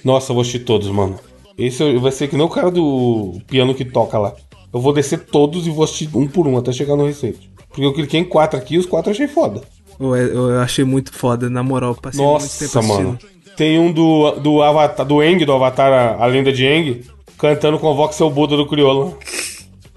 [0.05, 1.19] Nossa, eu vou assistir todos, mano.
[1.59, 4.35] Esse vai ser que nem o cara do piano que toca lá.
[4.73, 7.51] Eu vou descer todos e vou assistir um por um até chegar no receite.
[7.69, 9.63] Porque eu cliquei em quatro aqui e os quatro eu achei foda.
[9.99, 13.05] Eu, eu achei muito foda, na moral, passei muito tempo Nossa, assistindo.
[13.05, 13.19] mano.
[13.57, 17.03] Tem um do, do Avatar, do Eng, do Avatar, a, lenda de Eng.
[17.39, 19.19] cantando Convoque seu Buda do Criolo.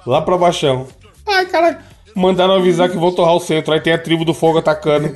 [0.06, 0.88] Lá pra baixão.
[1.28, 1.80] Ai, cara.
[2.16, 3.74] Mandaram avisar que vão torrar o centro.
[3.74, 5.12] Aí tem a tribo do fogo atacando.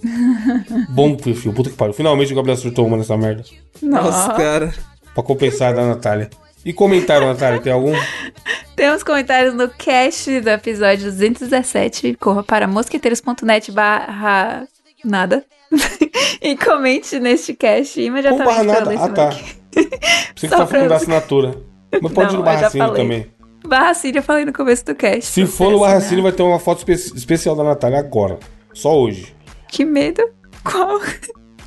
[0.88, 1.92] Bom perfil, puta que pariu.
[1.92, 3.44] Finalmente o Gabriel acertou uma nessa merda.
[3.82, 4.74] Nossa, cara.
[5.16, 6.28] Pra compensar da Natália.
[6.62, 7.94] E comentário, Natália, tem algum?
[8.76, 12.18] Temos comentários no cast do episódio 217.
[12.20, 14.68] Corra para mosqueteiros.net barra
[15.02, 15.42] nada.
[16.42, 18.46] e comente neste cast imediatamente.
[18.46, 19.04] barra pela nada?
[19.04, 19.30] Ah, tá.
[20.36, 21.62] Você que tá falando da assinatura.
[22.02, 23.02] Mas pode ir no Barracine falei.
[23.02, 23.30] também.
[23.66, 25.32] Barra Cine, eu falei no começo do cast.
[25.32, 26.22] Se for no Barracine, assinar.
[26.24, 28.38] vai ter uma foto espe- especial da Natália agora.
[28.74, 29.34] Só hoje.
[29.66, 30.22] Que medo.
[30.62, 31.00] Qual?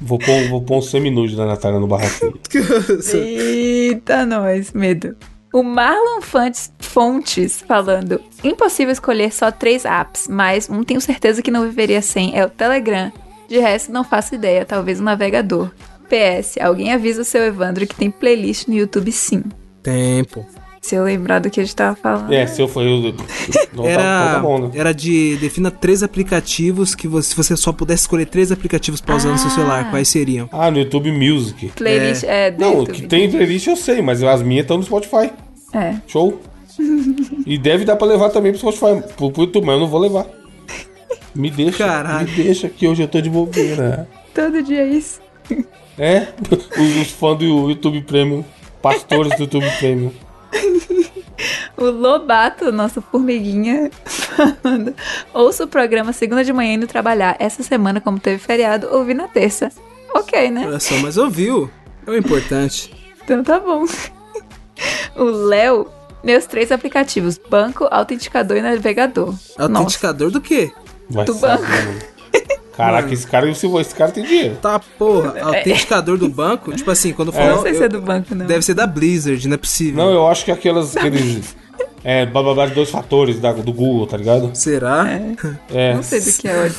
[0.01, 2.33] Vou pôr, vou pôr um semi-nude da Natália no Barracine.
[3.13, 5.15] Eita, nós, medo.
[5.51, 11.51] O Marlon Fontes, Fontes falando: impossível escolher só três apps, mas um tenho certeza que
[11.51, 13.11] não viveria sem: é o Telegram.
[13.47, 15.71] De resto, não faço ideia, talvez um navegador.
[16.07, 19.43] PS, alguém avisa o seu Evandro que tem playlist no YouTube sim.
[19.81, 20.45] Tempo.
[20.82, 22.32] Se eu lembrar do que a gente tava falando.
[22.34, 23.01] É, se eu for eu.
[23.73, 24.71] Não, tá, Era, então tá bom, né?
[24.73, 29.15] era de defina três aplicativos que você, se você só pudesse escolher três aplicativos pra
[29.15, 29.51] usar no seu Ah.
[29.51, 30.47] celular, quais seriam?
[30.51, 31.67] Ah, no YouTube Music.
[31.75, 32.93] Playlist é, do Não, YouTube.
[32.95, 35.32] que tem playlist eu sei, mas as minhas estão no Spotify.
[35.73, 35.95] É.
[36.07, 36.39] Show.
[37.45, 39.99] e deve dar pra levar também pro Spotify, pro, pro YouTube, mas eu não vou
[39.99, 40.25] levar.
[41.36, 42.27] Me deixa, Caralho.
[42.27, 44.07] me deixa que hoje eu tô de bobeira.
[44.34, 45.19] Todo dia é isso.
[45.97, 48.43] É, os, os fãs do YouTube Premium,
[48.82, 50.11] pastores do YouTube Premium.
[51.77, 54.93] O Lobato, nossa formiguinha, falando.
[55.33, 57.37] Ouço o programa segunda de manhã indo trabalhar.
[57.39, 59.71] Essa semana, como teve feriado, ouvi na terça.
[60.13, 60.65] Ok, né?
[60.67, 61.69] Olha só, mas ouviu?
[62.05, 62.93] É o importante.
[63.23, 63.85] Então tá bom.
[65.15, 65.87] O Léo,
[66.23, 69.27] meus três aplicativos: banco, autenticador e navegador.
[69.57, 70.71] Nossa, Autenticador do quê?
[71.09, 71.65] Vai Do saber,
[72.80, 72.91] banco.
[72.91, 72.97] mano.
[72.97, 74.55] Caraca, esse cara, esse, esse cara tem dinheiro.
[74.61, 75.39] Tá, porra.
[75.41, 76.73] Autenticador do banco?
[76.75, 77.61] Tipo assim, quando eu não falou.
[77.63, 78.45] sei se é do banco, não.
[78.45, 80.03] Deve ser da Blizzard, não é possível.
[80.03, 80.95] Não, eu acho que aquelas.
[80.95, 81.55] Aqueles.
[82.03, 84.51] É, blá blá blá de dois fatores da, do Google, tá ligado?
[84.53, 85.05] Será?
[85.69, 85.93] É.
[85.93, 86.75] Não sei do que é ódio.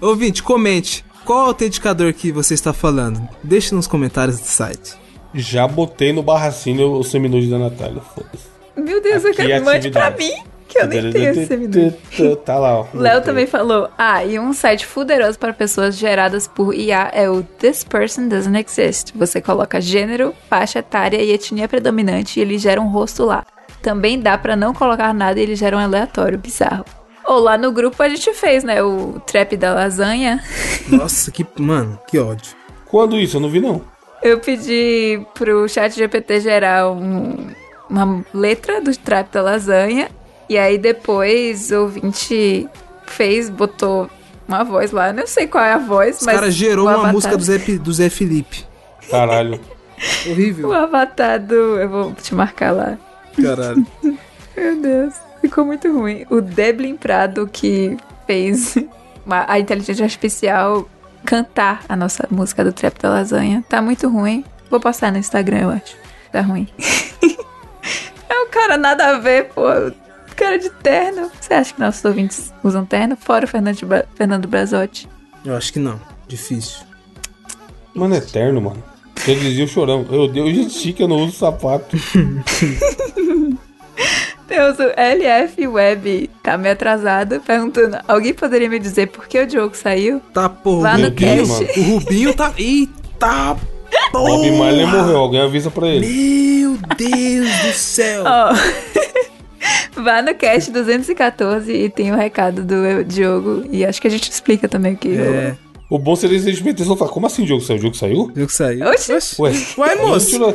[0.00, 1.04] Ouvinte, comente.
[1.24, 3.28] Qual autenticador que você está falando?
[3.42, 4.94] Deixe nos comentários do site.
[5.34, 8.48] Já botei no barracine o seminude da Natália, foda-se.
[8.76, 10.32] Meu Deus, eu Aqui quero é mande pra mim,
[10.68, 12.36] que eu nem tenho esse minuto.
[12.44, 12.86] Tá lá, ó.
[12.94, 17.42] Léo também falou: Ah, e um site fuderoso para pessoas geradas por IA é o
[17.42, 19.12] This Person Doesn't Exist.
[19.16, 23.44] Você coloca gênero, faixa etária e etnia predominante e ele gera um rosto lá.
[23.82, 26.84] Também dá pra não colocar nada e ele gera um aleatório bizarro.
[27.24, 28.82] Ou lá no grupo a gente fez, né?
[28.82, 30.42] O trap da lasanha.
[30.88, 31.46] Nossa, que.
[31.58, 32.52] Mano, que ódio.
[32.86, 33.36] Quando isso?
[33.36, 33.82] Eu não vi, não.
[34.22, 37.46] Eu pedi pro chat GPT gerar um-
[37.88, 40.08] uma letra do trap da lasanha.
[40.48, 42.68] E aí depois o ouvinte
[43.06, 44.08] fez, botou
[44.46, 45.12] uma voz lá.
[45.12, 46.34] Não sei qual é a voz, Os mas.
[46.36, 48.64] caras gerou o uma avatar- música do Zé, do Zé Felipe.
[49.10, 49.60] Caralho.
[50.28, 50.68] Horrível.
[50.68, 51.54] O avatar do.
[51.78, 52.96] Eu vou te marcar lá.
[53.40, 53.86] Caralho.
[54.56, 56.24] Meu Deus, ficou muito ruim.
[56.30, 57.96] O Deblin Prado que
[58.26, 58.74] fez
[59.28, 60.88] a inteligência artificial
[61.24, 63.62] cantar a nossa música do Trap da Lasanha.
[63.68, 64.44] Tá muito ruim.
[64.70, 65.96] Vou postar no Instagram, eu acho.
[66.32, 66.68] Tá ruim.
[68.28, 69.62] é um cara nada a ver, pô.
[70.38, 71.30] Cara de terno.
[71.40, 73.16] Você acha que nossos ouvintes usam terno?
[73.16, 75.08] Fora o Fernando, Bra- Fernando Brazotti.
[75.44, 76.00] Eu acho que não.
[76.28, 76.78] Difícil.
[77.94, 78.82] Mano, é eterno, mano.
[79.16, 80.06] Você dizia o chorão.
[80.10, 81.96] Eu dei o que eu não uso sapato.
[84.46, 89.46] Deus, o LF Web tá meio atrasado, perguntando: alguém poderia me dizer por que o
[89.46, 90.20] Diogo saiu?
[90.32, 90.82] Tá, porra.
[90.90, 91.52] Lá o no Rubinho, cast.
[91.52, 91.68] mano.
[91.76, 92.54] O Rubinho tá.
[92.56, 93.56] Eita!
[94.12, 95.16] Bob Marley morreu.
[95.18, 96.06] Alguém avisa pra ele.
[96.06, 98.24] Meu Deus do céu!
[98.24, 98.54] Ó.
[99.94, 103.64] Vá no cast 214 e tem o recado do Diogo.
[103.70, 105.16] E acho que a gente explica também o que.
[105.16, 105.56] É,
[105.90, 107.78] O bom seria se eles metessem falar, como assim o jogo saiu?
[107.78, 108.32] O jogo saiu?
[108.34, 108.86] viu que saiu.
[108.88, 109.12] Oxi.
[109.40, 109.52] Ué,
[109.94, 110.28] onde moço.
[110.30, 110.54] tirou,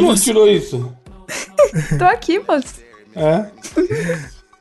[0.00, 0.24] moço.
[0.24, 0.92] tirou isso?
[1.98, 2.74] Tô aqui, moço.
[3.16, 3.46] É?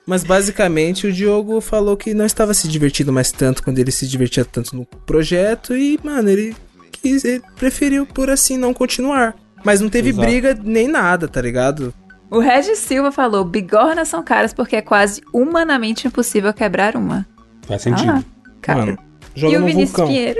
[0.05, 4.07] Mas basicamente o Diogo falou que não estava se divertindo mais tanto quando ele se
[4.07, 6.55] divertia tanto no projeto e, mano, ele
[6.91, 9.35] quis, ele preferiu por assim não continuar.
[9.63, 10.25] Mas não teve Exato.
[10.27, 11.93] briga nem nada, tá ligado?
[12.33, 17.27] O Regis Silva falou: bigornas são caras porque é quase humanamente impossível quebrar uma.
[17.67, 18.09] Faz sentido.
[18.09, 18.23] Ah,
[18.59, 18.79] cara.
[18.79, 18.97] Mano,
[19.35, 20.07] joga e o Vinícius vulcão.
[20.07, 20.39] Pinheiro?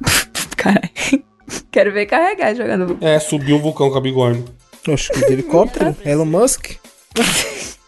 [0.56, 0.90] Caralho.
[1.70, 3.06] Quero ver carregar jogando vulcão.
[3.06, 4.42] É, subiu um vulcão com a bigorna.
[4.88, 5.94] Oxe, de helicóptero?
[6.02, 6.76] Elon Musk?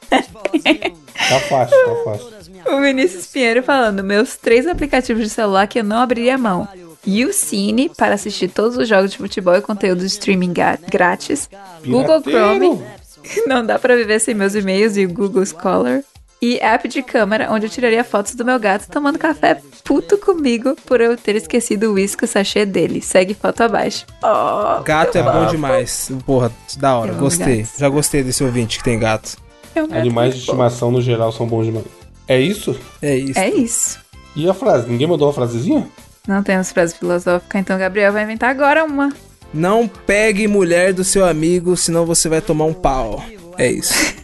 [0.07, 2.75] Tá fácil, tá fácil.
[2.75, 6.69] O Vinícius Pinheiro falando: meus três aplicativos de celular que eu não abriria mão.
[7.07, 10.53] YouCine para assistir todos os jogos de futebol e conteúdo de streaming
[10.91, 11.49] grátis.
[11.87, 12.77] Google Pirateiro.
[12.77, 13.06] Chrome.
[13.47, 16.03] Não dá pra viver sem meus e-mails e o Google Scholar.
[16.41, 20.77] E app de câmera, onde eu tiraria fotos do meu gato tomando café puto comigo
[20.85, 23.01] por eu ter esquecido o uísque sachê dele.
[23.01, 24.05] Segue foto abaixo.
[24.23, 26.11] Oh, Gato é bom demais.
[26.27, 27.67] Porra, da hora, Eu gostei.
[27.79, 29.39] Já gostei desse ouvinte que tem gato.
[29.75, 30.45] é um gato Animais de bom.
[30.53, 31.87] estimação no geral são bons demais.
[32.29, 32.79] É isso?
[33.01, 33.39] É isso.
[33.39, 33.99] É isso.
[34.37, 34.91] E a frase?
[34.91, 35.89] Ninguém mandou uma frasezinha?
[36.29, 39.11] Não temos frase filosófica, então Gabriel vai inventar agora uma.
[39.57, 43.25] Não pegue mulher do seu amigo, senão você vai tomar um pau.
[43.57, 44.15] É isso.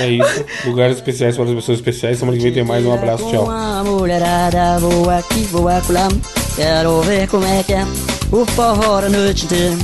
[0.00, 0.44] É isso.
[0.64, 2.18] Lugares especiais para as pessoas especiais.
[2.18, 2.86] Semana que vem tem mais.
[2.86, 3.50] Um abraço, tchau.
[3.50, 6.08] a mulherada, vou aqui, vou acolá.
[6.56, 7.84] Quero ver como é que é
[8.32, 9.76] o forró a noite inteira.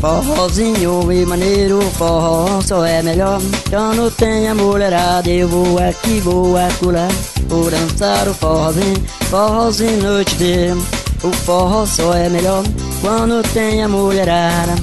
[0.00, 3.40] Forrozinho e maneiro, forró só é melhor.
[3.68, 7.08] Quando tem a mulherada, eu vou aqui, vou acolá.
[7.48, 10.76] Vou dançar o forrozinho, forrozinho a noite inteira.
[11.22, 12.62] O forró só é melhor
[13.00, 14.74] quando tem a mulherada.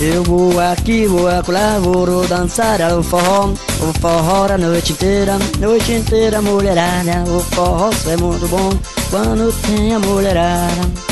[0.00, 3.50] Eu vou aqui, vou acolá, vou dançar o forró.
[3.80, 7.24] O forró a noite inteira, noite inteira mulherada.
[7.28, 8.70] O forró só é muito bom
[9.10, 11.11] quando tem a mulherada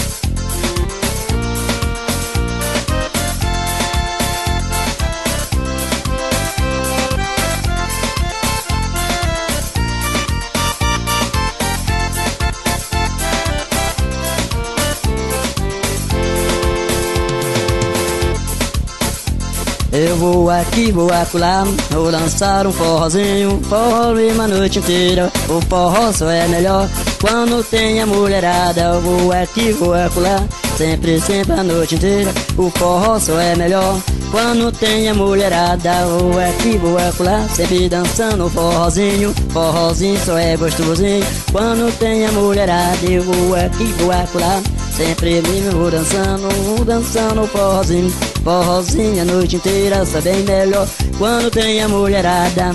[20.02, 25.30] Eu vou aqui, vou acolá, vou dançar um forrozinho, forró uma noite inteira.
[25.46, 26.88] O forró só é melhor
[27.20, 28.80] quando tem a mulherada.
[28.80, 30.42] Eu vou aqui, vou acolá,
[30.78, 32.32] sempre, sempre a noite inteira.
[32.56, 36.06] O forró só é melhor quando tem a mulherada.
[36.06, 39.34] Vou aqui, vou acolá, sempre dançando um forrozinho.
[39.50, 43.04] Forrozinho só é gostosinho quando tem a mulherada.
[43.06, 44.62] Eu vou aqui, vou acolá.
[45.00, 45.40] Sempre
[45.72, 48.10] vou dançando, dançando forrozinho.
[48.44, 50.86] Forrozinho a noite inteira, sabe bem melhor.
[51.16, 52.74] Quando tem a mulherada